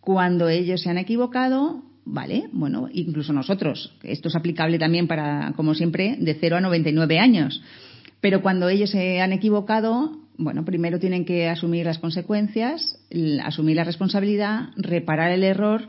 cuando 0.00 0.49
ellos 0.49 0.82
se 0.82 0.90
han 0.90 0.99
equivocado, 0.99 1.82
¿vale? 2.04 2.49
Bueno, 2.52 2.88
incluso 2.92 3.33
nosotros, 3.33 3.97
esto 4.02 4.28
es 4.28 4.37
aplicable 4.37 4.78
también 4.78 5.07
para, 5.07 5.52
como 5.57 5.75
siempre, 5.75 6.16
de 6.19 6.35
0 6.35 6.57
a 6.57 6.61
99 6.61 7.19
años. 7.19 7.62
Pero 8.21 8.42
cuando 8.42 8.69
ellos 8.69 8.90
se 8.90 9.21
han 9.21 9.33
equivocado, 9.33 10.19
bueno, 10.37 10.64
primero 10.64 10.99
tienen 10.99 11.25
que 11.25 11.49
asumir 11.49 11.87
las 11.87 11.99
consecuencias, 11.99 12.99
asumir 13.42 13.76
la 13.76 13.85
responsabilidad, 13.85 14.71
reparar 14.76 15.33
el 15.33 15.45
error 15.45 15.88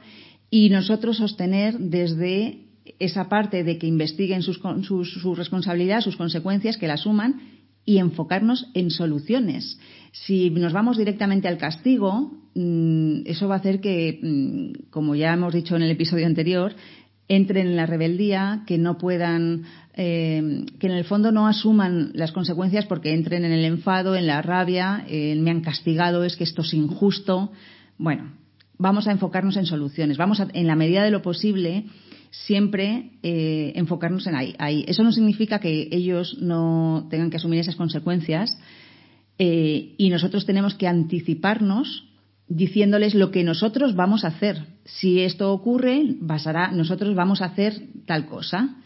y 0.50 0.70
nosotros 0.70 1.18
sostener 1.18 1.78
desde 1.78 2.66
esa 3.00 3.30
parte 3.30 3.64
de 3.64 3.78
que 3.78 3.88
investiguen 3.88 4.42
sus, 4.42 4.60
su 4.60 5.36
responsabilidad, 5.36 6.02
sus 6.02 6.18
consecuencias, 6.18 6.78
que 6.78 6.88
la 6.88 6.96
asuman 6.96 7.51
y 7.86 7.98
enfocarnos 7.98 8.68
en 8.74 8.92
soluciones. 8.92 9.80
Si 10.12 10.50
nos 10.50 10.74
vamos 10.74 10.98
directamente 10.98 11.48
al 11.48 11.58
castigo, 11.58 12.32
mm, 12.54 13.22
eso 13.26 13.48
va 13.48 13.56
a 13.56 13.60
hacer 13.60 13.80
que, 13.82 14.20
mm, 14.22 14.90
como 14.90 15.16
ya 15.16 15.34
hemos 15.34 15.54
dicho 15.54 15.76
en 15.76 15.84
el 15.84 15.92
episodio 15.92 16.28
anterior, 16.28 16.74
entren 17.28 17.68
en 17.68 17.76
la 17.78 17.86
rebeldía, 17.86 18.64
que 18.68 18.78
no 18.78 18.98
puedan, 18.98 19.64
eh, 19.96 20.66
que 20.80 20.88
en 20.88 20.94
el 20.94 21.06
fondo 21.06 21.32
no 21.32 21.48
asuman 21.48 22.12
las 22.14 22.34
consecuencias 22.34 22.86
porque 22.86 23.14
entren 23.14 23.46
en 23.46 23.54
el 23.54 23.64
enfado, 23.64 24.16
en 24.16 24.28
la 24.28 24.42
rabia, 24.42 25.06
me 25.08 25.52
han 25.52 25.62
castigado, 25.62 26.26
es 26.26 26.36
que 26.36 26.44
esto 26.44 26.62
es 26.62 26.74
injusto. 26.74 27.52
Bueno, 27.98 28.34
vamos 28.78 29.08
a 29.08 29.12
enfocarnos 29.12 29.56
en 29.58 29.66
soluciones. 29.66 30.18
Vamos 30.18 30.42
a, 30.42 30.48
en 30.54 30.68
la 30.68 30.76
medida 30.76 31.04
de 31.04 31.12
lo 31.12 31.22
posible, 31.22 31.86
siempre 32.32 33.12
eh, 33.24 33.74
enfocarnos 33.76 34.26
en 34.26 34.36
ahí, 34.36 34.86
Eso 34.88 35.04
no 35.04 35.12
significa 35.12 35.60
que 35.60 35.90
ellos 35.92 36.38
no 36.40 37.08
tengan 37.10 37.30
que 37.30 37.38
asumir 37.38 37.60
esas 37.60 37.76
consecuencias 37.76 38.58
eh, 39.38 39.96
y 39.98 40.10
nosotros 40.10 40.46
tenemos 40.46 40.76
que 40.76 40.88
anticiparnos 40.88 42.06
diciéndoles 42.48 43.16
lo 43.16 43.32
que 43.32 43.44
nosotros 43.44 43.96
vamos 43.96 44.24
a 44.24 44.30
hacer. 44.30 44.66
Si 44.86 45.22
esto 45.22 45.54
ocurre, 45.54 46.16
basará, 46.20 46.72
nosotros 46.72 47.16
vamos 47.16 47.42
a 47.42 47.46
hacer 47.46 47.74
tal 48.06 48.28
cosa. 48.28 48.78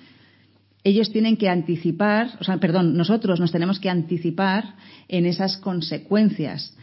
Ellos 0.84 1.12
tienen 1.12 1.38
que 1.38 1.50
anticipar, 1.50 2.38
o 2.40 2.44
sea, 2.44 2.58
perdón, 2.58 2.96
nosotros 2.96 3.40
nos 3.40 3.52
tenemos 3.52 3.80
que 3.80 3.90
anticipar 3.90 4.76
en 5.08 5.26
esas 5.26 5.58
consecuencias. 5.58 6.76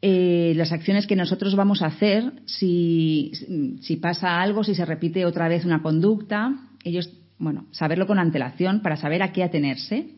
Eh, 0.00 0.52
las 0.54 0.70
acciones 0.70 1.06
que 1.06 1.16
nosotros 1.16 1.56
vamos 1.56 1.82
a 1.82 1.86
hacer, 1.86 2.32
si, 2.46 3.32
si 3.80 3.96
pasa 3.96 4.40
algo, 4.40 4.62
si 4.62 4.74
se 4.74 4.84
repite 4.84 5.26
otra 5.26 5.48
vez 5.48 5.64
una 5.64 5.82
conducta, 5.82 6.54
ellos, 6.84 7.12
bueno, 7.38 7.66
saberlo 7.72 8.06
con 8.06 8.20
antelación 8.20 8.80
para 8.80 8.96
saber 8.96 9.22
a 9.22 9.32
qué 9.32 9.42
atenerse. 9.42 10.14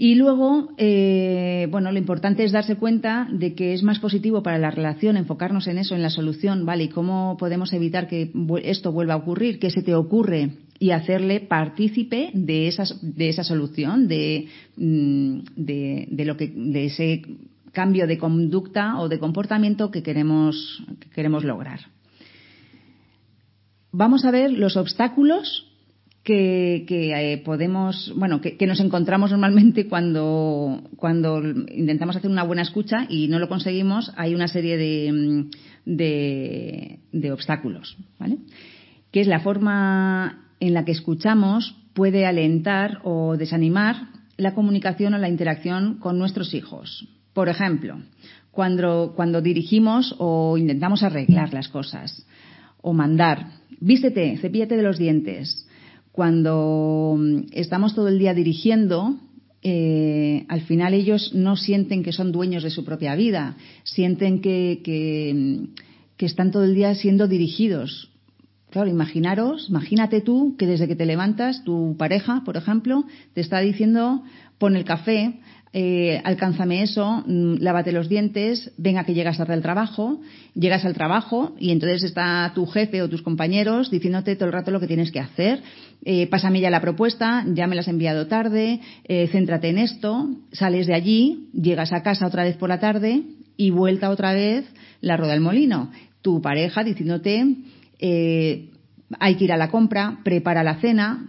Y 0.00 0.14
luego, 0.14 0.68
eh, 0.76 1.66
bueno, 1.72 1.90
lo 1.90 1.98
importante 1.98 2.44
es 2.44 2.52
darse 2.52 2.76
cuenta 2.76 3.26
de 3.32 3.54
que 3.54 3.72
es 3.72 3.82
más 3.82 3.98
positivo 3.98 4.44
para 4.44 4.56
la 4.58 4.70
relación 4.70 5.16
enfocarnos 5.16 5.66
en 5.66 5.78
eso, 5.78 5.96
en 5.96 6.02
la 6.02 6.10
solución, 6.10 6.64
¿vale? 6.64 6.84
¿Y 6.84 6.88
cómo 6.88 7.36
podemos 7.36 7.72
evitar 7.72 8.06
que 8.06 8.30
esto 8.62 8.92
vuelva 8.92 9.14
a 9.14 9.16
ocurrir? 9.16 9.58
¿Qué 9.58 9.70
se 9.70 9.82
te 9.82 9.96
ocurre? 9.96 10.50
Y 10.78 10.90
hacerle 10.92 11.40
partícipe 11.40 12.30
de, 12.32 12.68
esas, 12.68 12.96
de 13.02 13.28
esa 13.28 13.42
solución, 13.42 14.06
de, 14.06 14.46
mm, 14.76 15.38
de, 15.56 16.06
de, 16.08 16.24
lo 16.24 16.36
que, 16.36 16.46
de 16.46 16.84
ese 16.84 17.22
cambio 17.78 18.08
de 18.08 18.18
conducta 18.18 18.98
o 18.98 19.06
de 19.06 19.20
comportamiento 19.20 19.92
que 19.92 20.02
queremos, 20.02 20.82
que 20.98 21.08
queremos 21.10 21.44
lograr. 21.44 21.78
Vamos 23.92 24.24
a 24.24 24.32
ver 24.32 24.50
los 24.50 24.76
obstáculos 24.76 25.44
que, 26.24 26.84
eh, 26.90 27.38
podemos, 27.44 28.12
bueno, 28.16 28.40
que, 28.40 28.66
nos 28.66 28.80
encontramos 28.80 29.30
normalmente 29.30 29.86
cuando, 29.86 30.82
cuando 30.96 31.40
intentamos 31.40 32.16
hacer 32.16 32.32
una 32.32 32.42
buena 32.42 32.62
escucha 32.62 33.06
y 33.08 33.28
no 33.28 33.38
lo 33.38 33.48
conseguimos, 33.48 34.10
hay 34.16 34.34
una 34.34 34.48
serie 34.48 34.76
de, 34.76 35.46
de, 35.86 36.98
de 37.12 37.32
obstáculos, 37.32 37.96
¿vale? 38.18 38.38
Que 39.12 39.20
es 39.20 39.28
la 39.28 39.38
forma 39.38 40.50
en 40.58 40.74
la 40.74 40.84
que 40.84 40.92
escuchamos 40.98 41.76
puede 41.94 42.26
alentar 42.26 43.02
o 43.04 43.36
desanimar 43.36 44.08
la 44.36 44.54
comunicación 44.54 45.14
o 45.14 45.18
la 45.18 45.28
interacción 45.28 46.00
con 46.00 46.18
nuestros 46.18 46.54
hijos. 46.54 47.06
Por 47.38 47.48
ejemplo, 47.48 48.00
cuando, 48.50 49.12
cuando 49.14 49.40
dirigimos 49.40 50.12
o 50.18 50.58
intentamos 50.58 51.04
arreglar 51.04 51.54
las 51.54 51.68
cosas, 51.68 52.26
o 52.82 52.92
mandar, 52.92 53.52
vístete, 53.78 54.36
cepíllate 54.38 54.76
de 54.76 54.82
los 54.82 54.98
dientes. 54.98 55.68
Cuando 56.10 57.14
mm, 57.16 57.50
estamos 57.52 57.94
todo 57.94 58.08
el 58.08 58.18
día 58.18 58.34
dirigiendo, 58.34 59.20
eh, 59.62 60.46
al 60.48 60.62
final 60.62 60.94
ellos 60.94 61.32
no 61.32 61.54
sienten 61.54 62.02
que 62.02 62.10
son 62.10 62.32
dueños 62.32 62.64
de 62.64 62.70
su 62.70 62.84
propia 62.84 63.14
vida, 63.14 63.56
sienten 63.84 64.40
que, 64.40 64.80
que, 64.82 65.32
mm, 65.32 65.64
que, 66.16 66.26
están 66.26 66.50
todo 66.50 66.64
el 66.64 66.74
día 66.74 66.92
siendo 66.96 67.28
dirigidos. 67.28 68.10
Claro, 68.70 68.90
imaginaros, 68.90 69.68
imagínate 69.70 70.22
tú 70.22 70.56
que 70.58 70.66
desde 70.66 70.88
que 70.88 70.96
te 70.96 71.06
levantas, 71.06 71.62
tu 71.62 71.94
pareja, 71.96 72.42
por 72.44 72.56
ejemplo, 72.56 73.04
te 73.32 73.42
está 73.42 73.60
diciendo 73.60 74.24
pon 74.58 74.76
el 74.76 74.84
café, 74.84 75.38
eh, 75.72 76.20
alcánzame 76.24 76.82
eso, 76.82 77.22
mm, 77.26 77.56
lávate 77.58 77.92
los 77.92 78.08
dientes, 78.08 78.72
venga 78.78 79.04
que 79.04 79.14
llegas 79.14 79.36
tarde 79.36 79.54
al 79.54 79.62
trabajo, 79.62 80.20
llegas 80.54 80.84
al 80.84 80.94
trabajo 80.94 81.54
y 81.58 81.70
entonces 81.72 82.04
está 82.04 82.50
tu 82.54 82.66
jefe 82.66 83.02
o 83.02 83.08
tus 83.08 83.22
compañeros 83.22 83.90
diciéndote 83.90 84.36
todo 84.36 84.46
el 84.46 84.52
rato 84.52 84.70
lo 84.70 84.80
que 84.80 84.86
tienes 84.86 85.12
que 85.12 85.20
hacer. 85.20 85.62
Eh, 86.04 86.26
pásame 86.28 86.60
ya 86.60 86.70
la 86.70 86.80
propuesta, 86.80 87.44
ya 87.46 87.66
me 87.66 87.74
la 87.74 87.82
has 87.82 87.88
enviado 87.88 88.28
tarde, 88.28 88.80
eh, 89.04 89.28
céntrate 89.30 89.68
en 89.68 89.78
esto, 89.78 90.28
sales 90.52 90.86
de 90.86 90.94
allí, 90.94 91.48
llegas 91.52 91.92
a 91.92 92.02
casa 92.02 92.26
otra 92.26 92.44
vez 92.44 92.56
por 92.56 92.68
la 92.68 92.80
tarde 92.80 93.22
y 93.56 93.70
vuelta 93.70 94.10
otra 94.10 94.32
vez 94.32 94.64
la 95.00 95.16
rueda 95.16 95.32
del 95.32 95.42
molino. 95.42 95.90
Tu 96.22 96.40
pareja 96.40 96.82
diciéndote 96.82 97.44
eh, 97.98 98.70
hay 99.18 99.34
que 99.36 99.44
ir 99.44 99.52
a 99.52 99.56
la 99.56 99.70
compra, 99.70 100.18
prepara 100.22 100.62
la 100.62 100.76
cena, 100.76 101.28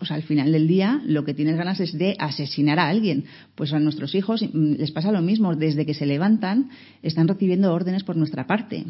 pues 0.00 0.10
al 0.10 0.22
final 0.22 0.50
del 0.50 0.66
día 0.66 1.02
lo 1.04 1.26
que 1.26 1.34
tienes 1.34 1.58
ganas 1.58 1.78
es 1.78 1.96
de 1.96 2.16
asesinar 2.18 2.78
a 2.78 2.88
alguien. 2.88 3.26
Pues 3.54 3.74
a 3.74 3.78
nuestros 3.78 4.14
hijos 4.14 4.42
mm, 4.42 4.76
les 4.78 4.90
pasa 4.92 5.12
lo 5.12 5.20
mismo. 5.20 5.54
Desde 5.54 5.84
que 5.84 5.92
se 5.92 6.06
levantan 6.06 6.70
están 7.02 7.28
recibiendo 7.28 7.72
órdenes 7.72 8.02
por 8.02 8.16
nuestra 8.16 8.46
parte. 8.46 8.86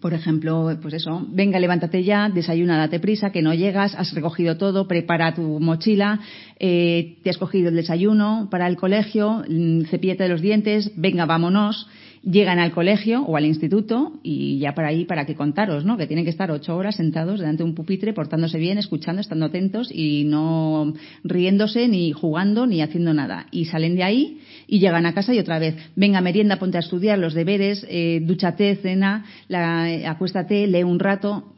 Por 0.00 0.14
ejemplo, 0.14 0.76
pues 0.82 0.94
eso, 0.94 1.24
venga, 1.30 1.60
levántate 1.60 2.02
ya, 2.02 2.28
desayuna, 2.28 2.76
date 2.76 2.98
prisa, 2.98 3.30
que 3.30 3.40
no 3.40 3.54
llegas, 3.54 3.94
has 3.94 4.12
recogido 4.14 4.56
todo, 4.56 4.88
prepara 4.88 5.32
tu 5.32 5.60
mochila, 5.60 6.18
eh, 6.58 7.18
te 7.22 7.30
has 7.30 7.38
cogido 7.38 7.68
el 7.68 7.76
desayuno 7.76 8.48
para 8.50 8.66
el 8.66 8.76
colegio, 8.76 9.44
mm, 9.48 9.82
cepillete 9.82 10.24
de 10.24 10.28
los 10.28 10.40
dientes, 10.40 10.90
venga, 10.96 11.24
vámonos. 11.24 11.86
Llegan 12.28 12.58
al 12.58 12.72
colegio 12.72 13.22
o 13.22 13.36
al 13.36 13.46
instituto 13.46 14.18
y 14.22 14.58
ya 14.58 14.74
para 14.74 14.88
ahí, 14.88 15.04
para 15.04 15.24
qué 15.26 15.36
contaros, 15.36 15.84
¿no? 15.84 15.96
Que 15.96 16.08
tienen 16.08 16.24
que 16.24 16.30
estar 16.30 16.50
ocho 16.50 16.76
horas 16.76 16.96
sentados 16.96 17.38
delante 17.38 17.62
de 17.62 17.68
un 17.68 17.74
pupitre, 17.74 18.12
portándose 18.12 18.58
bien, 18.58 18.78
escuchando, 18.78 19.20
estando 19.20 19.46
atentos 19.46 19.90
y 19.92 20.24
no 20.24 20.92
riéndose, 21.22 21.86
ni 21.86 22.12
jugando, 22.12 22.66
ni 22.66 22.82
haciendo 22.82 23.14
nada. 23.14 23.46
Y 23.52 23.66
salen 23.66 23.94
de 23.94 24.02
ahí 24.02 24.40
y 24.66 24.80
llegan 24.80 25.06
a 25.06 25.14
casa 25.14 25.34
y 25.34 25.38
otra 25.38 25.60
vez, 25.60 25.76
venga, 25.94 26.20
merienda, 26.20 26.58
ponte 26.58 26.78
a 26.78 26.80
estudiar 26.80 27.18
los 27.18 27.32
deberes, 27.32 27.86
eh, 27.88 28.20
dúchate, 28.22 28.74
cena, 28.76 29.24
la, 29.46 30.10
acuéstate, 30.10 30.66
lee 30.66 30.82
un 30.82 30.98
rato. 30.98 31.54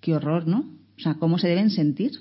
qué 0.00 0.14
horror, 0.14 0.46
¿no? 0.46 0.64
O 0.96 1.00
sea, 1.00 1.14
¿cómo 1.14 1.38
se 1.38 1.48
deben 1.48 1.70
sentir? 1.70 2.12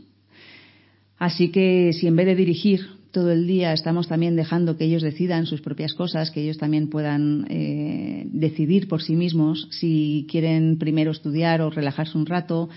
Así 1.17 1.49
que 1.49 1.91
si 1.93 2.07
en 2.07 2.15
vez 2.15 2.27
de 2.27 2.35
dirigir 2.35 2.81
todo 3.11 3.31
el 3.31 3.47
día 3.47 3.73
estamos 3.73 4.07
también 4.07 4.35
dejando 4.35 4.77
que 4.77 4.85
ellos 4.85 5.01
decidan 5.01 5.45
sus 5.45 5.61
propias 5.61 5.93
cosas, 5.93 6.29
que 6.29 6.41
ellos 6.41 6.57
también 6.57 6.89
puedan 6.89 7.47
eh, 7.49 8.27
decidir 8.31 8.87
por 8.87 9.01
sí 9.01 9.15
mismos 9.15 9.67
si 9.71 10.27
quieren 10.29 10.77
primero 10.77 11.11
estudiar 11.11 11.61
o 11.61 11.71
relajarse 11.71 12.17
un 12.17 12.25
rato, 12.25 12.69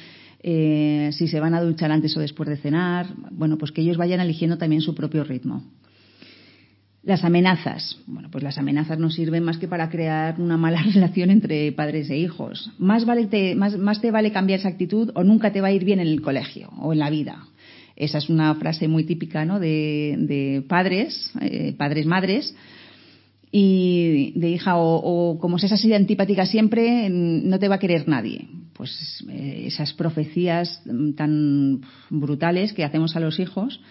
eh, 0.43 1.11
si 1.13 1.29
se 1.29 1.41
van 1.41 1.55
a 1.55 1.61
duchar 1.61 1.93
antes 1.93 2.17
o 2.17 2.21
después 2.21 2.49
de 2.49 2.57
cenar, 2.57 3.09
bueno, 3.31 3.59
pues 3.59 3.73
que 3.73 3.83
ellos 3.83 3.99
vayan 3.99 4.21
eligiendo 4.21 4.57
también 4.57 4.81
su 4.81 4.95
propio 4.95 5.25
ritmo. 5.25 5.63
Las 7.03 7.25
amenazas. 7.25 7.99
Bueno, 8.07 8.31
pues 8.31 8.45
las 8.45 8.59
amenazas 8.59 8.99
no 8.99 9.11
sirven 9.11 9.43
más 9.43 9.59
que 9.59 9.69
para 9.69 9.89
crear 9.89 10.41
una 10.41 10.57
mala 10.57 10.83
relación 10.95 11.31
entre 11.31 11.73
padres 11.73 12.09
e 12.09 12.17
hijos. 12.17 12.71
Más, 12.79 13.05
vale 13.05 13.55
más, 13.57 13.77
más 13.79 14.01
te 14.01 14.11
vale 14.11 14.33
cambiar 14.33 14.61
esa 14.61 14.69
actitud 14.69 15.11
o 15.15 15.25
nunca 15.25 15.53
te 15.53 15.61
va 15.61 15.69
a 15.69 15.73
ir 15.73 15.85
bien 15.85 16.01
en 16.01 16.09
el 16.09 16.23
colegio 16.23 16.71
o 16.79 16.93
en 16.95 16.99
la 16.99 17.11
vida. 17.11 17.47
Esa 18.01 18.17
es 18.17 18.31
una 18.31 18.55
frase 18.55 18.89
muy 18.89 19.05
típica 19.05 19.45
¿no? 19.45 19.61
de, 19.61 20.65
padres, 20.67 21.31
eh, 21.43 21.75
padres, 21.77 22.07
madres, 22.07 22.57
y 23.53 24.33
de 24.37 24.49
hija, 24.49 24.79
o, 24.79 25.39
como 25.39 25.59
seas 25.59 25.73
así 25.73 25.89
de 25.89 25.97
antipática 25.97 26.47
siempre, 26.47 27.11
no 27.11 27.59
te 27.59 27.69
va 27.69 27.75
a 27.75 27.79
querer 27.79 28.09
nadie. 28.09 28.49
Pues 28.73 29.23
eh, 29.29 29.65
esas 29.67 29.93
profecías 29.93 30.83
tan 31.15 31.83
brutales 32.09 32.73
que 32.73 32.85
hacemos 32.85 33.17
a 33.17 33.21
los 33.21 33.39
hijos, 33.39 33.83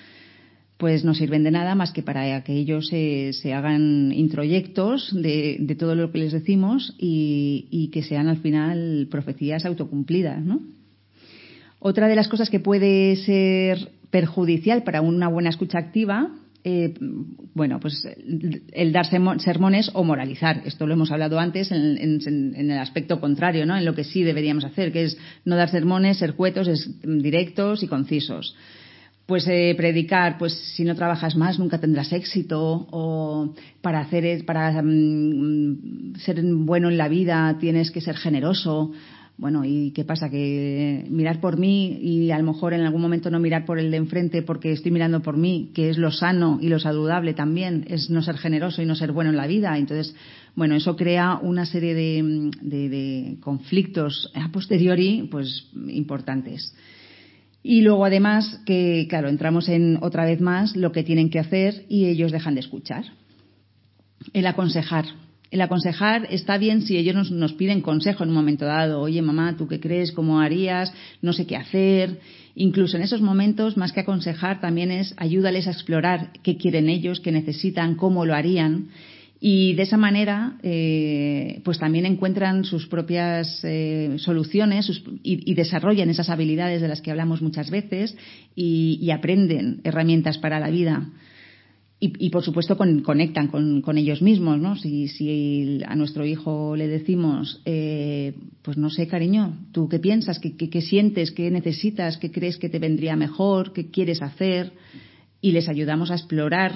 pues 0.77 1.05
no 1.05 1.13
sirven 1.13 1.43
de 1.43 1.51
nada 1.51 1.75
más 1.75 1.91
que 1.91 2.01
para 2.01 2.43
que 2.43 2.53
ellos 2.53 2.87
se, 2.87 3.53
hagan 3.53 4.11
introyectos 4.11 5.13
de, 5.13 5.75
todo 5.77 5.93
lo 5.93 6.11
que 6.11 6.17
les 6.17 6.31
decimos 6.31 6.95
y, 6.97 7.67
y, 7.69 7.89
que 7.89 8.01
sean 8.01 8.27
al 8.27 8.37
final 8.37 9.07
profecías 9.11 9.65
autocumplidas, 9.65 10.43
¿no? 10.43 10.61
Otra 11.77 12.07
de 12.07 12.15
las 12.15 12.27
cosas 12.27 12.49
que 12.49 12.59
puede 12.59 13.15
ser 13.17 13.98
perjudicial 14.09 14.83
para 14.83 15.01
una 15.01 15.27
buena 15.27 15.49
escucha 15.49 15.77
activa, 15.77 16.31
eh, 16.63 16.93
bueno, 17.53 17.79
pues 17.79 18.05
el 18.73 18.91
dar 18.91 19.05
sermones 19.05 19.91
o 19.93 20.03
moralizar. 20.03 20.61
Esto 20.65 20.87
lo 20.87 20.93
hemos 20.93 21.11
hablado 21.11 21.39
antes 21.39 21.71
en, 21.71 22.19
el 22.55 22.77
aspecto 22.77 23.21
contrario, 23.21 23.65
¿no? 23.65 23.77
En 23.77 23.85
lo 23.85 23.95
que 23.95 24.03
sí 24.03 24.23
deberíamos 24.23 24.65
hacer, 24.65 24.91
que 24.91 25.05
es 25.05 25.17
no 25.45 25.55
dar 25.55 25.69
sermones, 25.69 26.17
ser 26.17 26.33
cuetos, 26.33 26.69
directos 27.03 27.81
y 27.81 27.87
concisos. 27.87 28.55
Pues 29.25 29.47
eh, 29.47 29.73
predicar, 29.77 30.37
pues 30.37 30.53
si 30.75 30.83
no 30.83 30.95
trabajas 30.95 31.35
más 31.35 31.59
nunca 31.59 31.77
tendrás 31.77 32.11
éxito 32.11 32.87
o 32.91 33.53
para 33.81 33.99
hacer 33.99 34.43
para 34.43 34.81
mm, 34.81 36.15
ser 36.17 36.41
bueno 36.43 36.89
en 36.89 36.97
la 36.97 37.07
vida 37.07 37.55
tienes 37.59 37.91
que 37.91 38.01
ser 38.01 38.17
generoso 38.17 38.91
bueno, 39.39 39.63
¿y 39.63 39.91
qué 39.91 40.03
pasa? 40.03 40.29
Que 40.29 41.05
mirar 41.09 41.39
por 41.39 41.57
mí 41.57 41.97
y 42.01 42.29
a 42.31 42.37
lo 42.37 42.43
mejor 42.43 42.73
en 42.73 42.81
algún 42.81 43.01
momento 43.01 43.31
no 43.31 43.39
mirar 43.39 43.65
por 43.65 43.79
el 43.79 43.89
de 43.89 43.95
enfrente 43.95 44.41
porque 44.41 44.73
estoy 44.73 44.91
mirando 44.91 45.21
por 45.21 45.37
mí, 45.37 45.71
que 45.73 45.89
es 45.89 45.97
lo 45.97 46.11
sano 46.11 46.59
y 46.61 46.67
lo 46.67 46.77
saludable 46.77 47.33
también, 47.33 47.85
es 47.87 48.09
no 48.09 48.21
ser 48.21 48.37
generoso 48.37 48.81
y 48.81 48.85
no 48.85 48.95
ser 48.95 49.13
bueno 49.13 49.29
en 49.29 49.37
la 49.37 49.47
vida. 49.47 49.77
Entonces, 49.77 50.13
bueno, 50.55 50.75
eso 50.75 50.97
crea 50.97 51.39
una 51.41 51.65
serie 51.65 51.93
de, 51.95 52.51
de 52.61 53.37
conflictos 53.39 54.29
a 54.35 54.51
posteriori, 54.51 55.29
pues 55.31 55.69
importantes. 55.87 56.75
Y 57.63 57.79
luego, 57.79 58.03
además, 58.03 58.61
que, 58.65 59.07
claro, 59.09 59.29
entramos 59.29 59.69
en 59.69 59.99
otra 60.01 60.25
vez 60.25 60.41
más 60.41 60.75
lo 60.75 60.91
que 60.91 61.03
tienen 61.03 61.29
que 61.29 61.39
hacer 61.39 61.85
y 61.87 62.07
ellos 62.07 62.33
dejan 62.33 62.55
de 62.55 62.59
escuchar. 62.59 63.05
El 64.33 64.47
aconsejar 64.47 65.05
el 65.51 65.61
aconsejar 65.61 66.27
está 66.29 66.57
bien 66.57 66.83
si 66.83 66.97
ellos 66.97 67.31
nos, 67.31 67.53
piden 67.53 67.81
consejo 67.81 68.23
en 68.23 68.29
un 68.29 68.35
momento 68.35 68.65
dado. 68.65 69.01
Oye, 69.01 69.21
mamá, 69.21 69.57
¿tú 69.57 69.67
qué 69.67 69.79
crees? 69.79 70.11
¿Cómo 70.11 70.39
harías? 70.39 70.93
No 71.21 71.33
sé 71.33 71.47
qué 71.47 71.55
hacer. 71.55 72.19
Incluso 72.55 72.97
en 72.97 73.03
esos 73.03 73.21
momentos, 73.21 73.75
más 73.75 73.91
que 73.91 74.01
aconsejar, 74.01 74.61
también 74.61 74.91
es 74.91 75.15
ayúdales 75.17 75.67
a 75.67 75.71
explorar 75.71 76.31
qué 76.43 76.57
quieren 76.57 76.87
ellos, 76.87 77.19
qué 77.19 77.31
necesitan, 77.31 77.95
cómo 77.95 78.25
lo 78.25 78.35
harían. 78.35 78.89
Y 79.41 79.73
de 79.73 79.83
esa 79.83 79.97
manera, 79.97 80.57
eh, 80.61 81.61
pues 81.63 81.79
también 81.79 82.05
encuentran 82.05 82.65
sus 82.65 82.87
propias 82.87 83.61
eh, 83.63 84.15
soluciones 84.17 84.91
y, 85.23 85.53
desarrollan 85.53 86.09
esas 86.09 86.29
habilidades 86.29 86.81
de 86.81 86.89
las 86.89 87.01
que 87.01 87.09
hablamos 87.09 87.41
muchas 87.41 87.71
veces 87.71 88.15
y 88.53 89.09
aprenden 89.11 89.79
herramientas 89.85 90.37
para 90.37 90.59
la 90.59 90.69
vida. 90.69 91.07
Y, 92.01 92.29
por 92.29 92.43
supuesto 92.43 92.77
conectan 92.77 93.47
con, 93.47 93.97
ellos 93.97 94.21
mismos, 94.21 94.57
¿no? 94.57 94.77
Si, 94.77 95.81
a 95.85 95.95
nuestro 95.97 96.25
hijo 96.25 96.77
le 96.77 96.87
decimos, 96.87 97.61
eh, 97.65 98.35
pues 98.61 98.77
no 98.77 98.89
sé, 98.89 99.05
cariño, 99.07 99.57
¿tú 99.73 99.89
qué 99.89 99.99
piensas? 99.99 100.39
¿Qué, 100.39 100.55
¿Qué, 100.55 100.81
sientes? 100.81 101.31
¿Qué 101.31 101.51
necesitas? 101.51 102.17
¿Qué 102.17 102.31
crees 102.31 102.57
que 102.57 102.69
te 102.69 102.79
vendría 102.79 103.17
mejor? 103.17 103.73
¿Qué 103.73 103.91
quieres 103.91 104.21
hacer? 104.21 104.71
Y 105.41 105.51
les 105.51 105.67
ayudamos 105.67 106.09
a 106.09 106.15
explorar, 106.15 106.71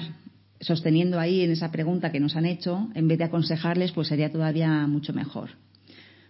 sosteniendo 0.60 1.18
ahí 1.18 1.40
en 1.40 1.52
esa 1.52 1.72
pregunta 1.72 2.12
que 2.12 2.20
nos 2.20 2.36
han 2.36 2.44
hecho, 2.44 2.90
en 2.94 3.08
vez 3.08 3.16
de 3.16 3.24
aconsejarles, 3.24 3.92
pues 3.92 4.08
sería 4.08 4.30
todavía 4.30 4.86
mucho 4.86 5.14
mejor. 5.14 5.52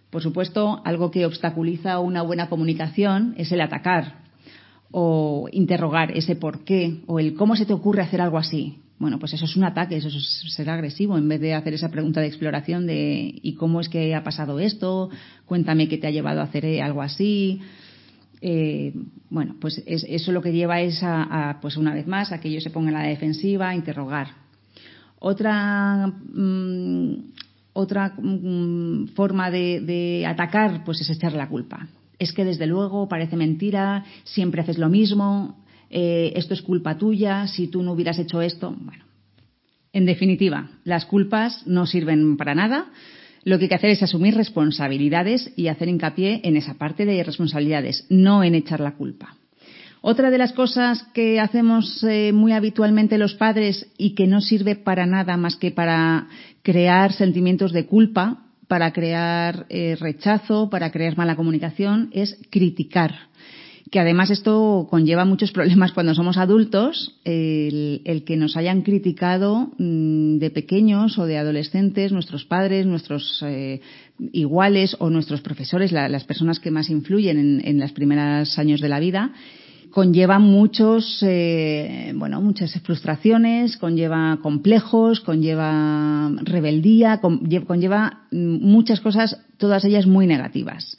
Por 0.09 0.23
supuesto, 0.23 0.81
algo 0.85 1.11
que 1.11 1.25
obstaculiza 1.25 1.99
una 1.99 2.21
buena 2.21 2.47
comunicación 2.47 3.33
es 3.37 3.51
el 3.51 3.59
atacar 3.59 4.24
o 4.97 5.49
interrogar 5.51 6.15
ese 6.15 6.37
por 6.37 6.63
qué 6.63 7.01
o 7.05 7.19
el 7.19 7.33
cómo 7.33 7.57
se 7.57 7.65
te 7.65 7.73
ocurre 7.73 8.01
hacer 8.01 8.21
algo 8.21 8.37
así. 8.37 8.77
Bueno, 8.97 9.19
pues 9.19 9.33
eso 9.33 9.43
es 9.43 9.57
un 9.57 9.65
ataque, 9.65 9.97
eso 9.97 10.07
es 10.07 10.53
ser 10.55 10.69
agresivo, 10.69 11.17
en 11.17 11.27
vez 11.27 11.41
de 11.41 11.53
hacer 11.53 11.73
esa 11.73 11.91
pregunta 11.91 12.21
de 12.21 12.27
exploración 12.27 12.87
de 12.87 13.41
¿y 13.43 13.55
cómo 13.55 13.81
es 13.81 13.89
que 13.89 14.15
ha 14.15 14.23
pasado 14.23 14.57
esto? 14.57 15.09
Cuéntame 15.45 15.89
qué 15.89 15.97
te 15.97 16.07
ha 16.07 16.11
llevado 16.11 16.39
a 16.39 16.45
hacer 16.45 16.63
eh, 16.63 16.81
algo 16.81 17.01
así. 17.01 17.59
Eh, 18.39 18.93
bueno, 19.29 19.57
pues 19.59 19.83
eso 19.85 20.31
lo 20.31 20.41
que 20.41 20.53
lleva 20.53 20.79
es 20.79 20.99
a, 21.03 21.57
pues 21.61 21.75
una 21.75 21.93
vez 21.93 22.07
más, 22.07 22.31
a 22.31 22.39
que 22.39 22.47
ellos 22.47 22.63
se 22.63 22.69
pongan 22.69 22.95
a 22.95 23.03
la 23.03 23.09
defensiva, 23.09 23.71
a 23.71 23.75
interrogar. 23.75 24.29
Otra, 25.19 26.07
mm, 26.07 27.15
otra 27.73 28.13
mm, 28.17 29.07
forma 29.07 29.51
de, 29.51 29.81
de 29.81 30.25
atacar, 30.25 30.85
pues 30.85 31.01
es 31.01 31.09
echar 31.09 31.33
la 31.33 31.49
culpa. 31.49 31.85
Es 32.19 32.33
que 32.33 32.45
desde 32.45 32.67
luego 32.67 33.07
parece 33.07 33.35
mentira, 33.35 34.05
siempre 34.23 34.61
haces 34.61 34.77
lo 34.77 34.89
mismo, 34.89 35.63
eh, 35.89 36.33
esto 36.35 36.53
es 36.53 36.61
culpa 36.61 36.97
tuya, 36.97 37.47
si 37.47 37.67
tú 37.67 37.83
no 37.83 37.93
hubieras 37.93 38.19
hecho 38.19 38.41
esto. 38.41 38.75
Bueno, 38.77 39.05
en 39.93 40.05
definitiva, 40.05 40.69
las 40.83 41.05
culpas 41.05 41.65
no 41.65 41.85
sirven 41.85 42.37
para 42.37 42.55
nada. 42.55 42.87
Lo 43.43 43.57
que 43.57 43.65
hay 43.65 43.69
que 43.69 43.75
hacer 43.75 43.89
es 43.91 44.03
asumir 44.03 44.35
responsabilidades 44.35 45.53
y 45.55 45.67
hacer 45.67 45.87
hincapié 45.87 46.41
en 46.43 46.57
esa 46.57 46.73
parte 46.73 47.05
de 47.05 47.23
responsabilidades, 47.23 48.05
no 48.09 48.43
en 48.43 48.55
echar 48.55 48.79
la 48.79 48.95
culpa. 48.95 49.37
Otra 50.01 50.29
de 50.29 50.37
las 50.37 50.53
cosas 50.53 51.03
que 51.13 51.39
hacemos 51.39 52.03
eh, 52.03 52.31
muy 52.31 52.51
habitualmente 52.51 53.17
los 53.17 53.33
padres 53.33 53.87
y 53.97 54.13
que 54.13 54.27
no 54.27 54.39
sirve 54.39 54.75
para 54.75 55.07
nada 55.07 55.37
más 55.37 55.55
que 55.55 55.71
para 55.71 56.27
crear 56.61 57.11
sentimientos 57.11 57.71
de 57.71 57.87
culpa, 57.87 58.44
para 58.67 58.91
crear 58.93 59.65
eh, 59.69 59.95
rechazo, 59.99 60.69
para 60.69 60.91
crear 60.91 61.17
mala 61.17 61.35
comunicación, 61.35 62.09
es 62.13 62.37
criticar. 62.49 63.13
Que 63.91 63.99
además 63.99 64.31
esto 64.31 64.87
conlleva 64.89 65.25
muchos 65.25 65.51
problemas 65.53 65.91
cuando 65.91 66.15
somos 66.15 66.37
adultos, 66.37 67.19
el, 67.23 68.23
que 68.25 68.37
nos 68.37 68.57
hayan 68.57 68.81
criticado 68.81 69.71
mm, 69.77 70.37
de 70.37 70.49
pequeños 70.49 71.17
o 71.19 71.25
de 71.25 71.37
adolescentes, 71.37 72.11
nuestros 72.11 72.45
padres, 72.45 72.85
nuestros 72.85 73.43
eh, 73.45 73.81
iguales 74.31 74.95
o 74.99 75.09
nuestros 75.09 75.41
profesores, 75.41 75.91
las 75.91 76.23
personas 76.23 76.59
que 76.59 76.71
más 76.71 76.89
influyen 76.89 77.61
en, 77.63 77.79
los 77.79 77.91
primeros 77.91 78.57
años 78.57 78.81
de 78.81 78.89
la 78.89 78.99
vida, 78.99 79.33
conlleva 79.95 80.37
muchos, 80.37 81.23
eh, 81.23 82.13
bueno, 82.15 82.39
muchas 82.41 82.77
frustraciones, 82.81 83.77
conlleva 83.77 84.37
complejos, 84.43 85.21
conlleva 85.21 86.29
rebeldía, 86.43 87.21
conlleva 87.65 88.27
muchas 88.31 88.99
cosas, 88.99 89.39
todas 89.57 89.85
ellas 89.85 90.05
muy 90.05 90.27
negativas 90.27 90.97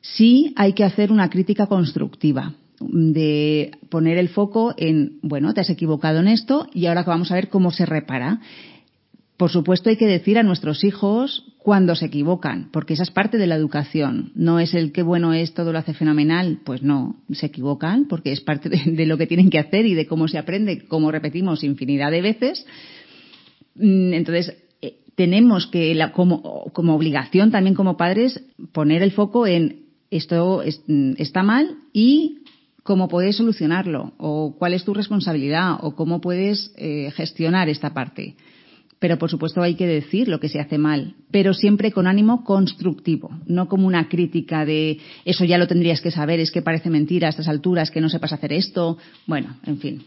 sí 0.00 0.52
hay 0.56 0.72
que 0.72 0.84
hacer 0.84 1.12
una 1.12 1.30
crítica 1.30 1.66
constructiva 1.66 2.54
de 2.80 3.72
poner 3.90 4.18
el 4.18 4.28
foco 4.28 4.74
en, 4.76 5.18
bueno, 5.22 5.52
te 5.52 5.60
has 5.60 5.70
equivocado 5.70 6.20
en 6.20 6.28
esto 6.28 6.68
y 6.72 6.86
ahora 6.86 7.02
vamos 7.02 7.30
a 7.32 7.34
ver 7.34 7.48
cómo 7.48 7.70
se 7.72 7.86
repara. 7.86 8.40
Por 9.38 9.50
supuesto, 9.50 9.88
hay 9.88 9.96
que 9.96 10.06
decir 10.06 10.36
a 10.36 10.42
nuestros 10.42 10.82
hijos 10.82 11.44
cuando 11.58 11.94
se 11.94 12.06
equivocan, 12.06 12.70
porque 12.72 12.94
esa 12.94 13.04
es 13.04 13.12
parte 13.12 13.38
de 13.38 13.46
la 13.46 13.54
educación. 13.54 14.32
No 14.34 14.58
es 14.58 14.74
el 14.74 14.90
que 14.90 15.02
bueno 15.02 15.32
es, 15.32 15.54
todo 15.54 15.72
lo 15.72 15.78
hace 15.78 15.94
fenomenal. 15.94 16.58
Pues 16.64 16.82
no, 16.82 17.22
se 17.30 17.46
equivocan 17.46 18.08
porque 18.08 18.32
es 18.32 18.40
parte 18.40 18.68
de, 18.68 19.06
lo 19.06 19.16
que 19.16 19.28
tienen 19.28 19.48
que 19.48 19.60
hacer 19.60 19.86
y 19.86 19.94
de 19.94 20.08
cómo 20.08 20.26
se 20.26 20.38
aprende, 20.38 20.86
como 20.88 21.12
repetimos 21.12 21.62
infinidad 21.62 22.10
de 22.10 22.20
veces. 22.20 22.66
Mm, 23.76 24.12
entonces, 24.12 24.56
tenemos 25.14 25.68
que, 25.68 25.96
como, 26.12 26.70
como 26.72 26.96
obligación 26.96 27.52
también 27.52 27.74
como 27.74 27.96
padres, 27.96 28.40
poner 28.72 29.02
el 29.02 29.12
foco 29.12 29.46
en 29.46 29.86
esto 30.10 30.62
está 30.62 31.42
mal 31.42 31.76
y 31.92 32.38
cómo 32.82 33.08
puedes 33.08 33.36
solucionarlo 33.36 34.14
o 34.18 34.56
cuál 34.58 34.74
es 34.74 34.84
tu 34.84 34.94
responsabilidad 34.94 35.78
o 35.80 35.94
cómo 35.94 36.20
puedes 36.20 36.72
eh, 36.76 37.12
gestionar 37.14 37.68
esta 37.68 37.92
parte. 37.94 38.36
Pero 38.98 39.18
por 39.18 39.30
supuesto 39.30 39.62
hay 39.62 39.74
que 39.74 39.86
decir 39.86 40.28
lo 40.28 40.40
que 40.40 40.48
se 40.48 40.60
hace 40.60 40.78
mal, 40.78 41.14
pero 41.30 41.54
siempre 41.54 41.92
con 41.92 42.06
ánimo 42.06 42.44
constructivo, 42.44 43.30
no 43.46 43.68
como 43.68 43.86
una 43.86 44.08
crítica 44.08 44.64
de 44.64 44.98
eso 45.24 45.44
ya 45.44 45.58
lo 45.58 45.68
tendrías 45.68 46.00
que 46.00 46.10
saber, 46.10 46.40
es 46.40 46.50
que 46.50 46.62
parece 46.62 46.90
mentira 46.90 47.28
a 47.28 47.30
estas 47.30 47.48
alturas 47.48 47.90
que 47.90 48.00
no 48.00 48.08
sepas 48.08 48.32
hacer 48.32 48.52
esto. 48.52 48.98
Bueno, 49.26 49.56
en 49.64 49.78
fin, 49.78 50.02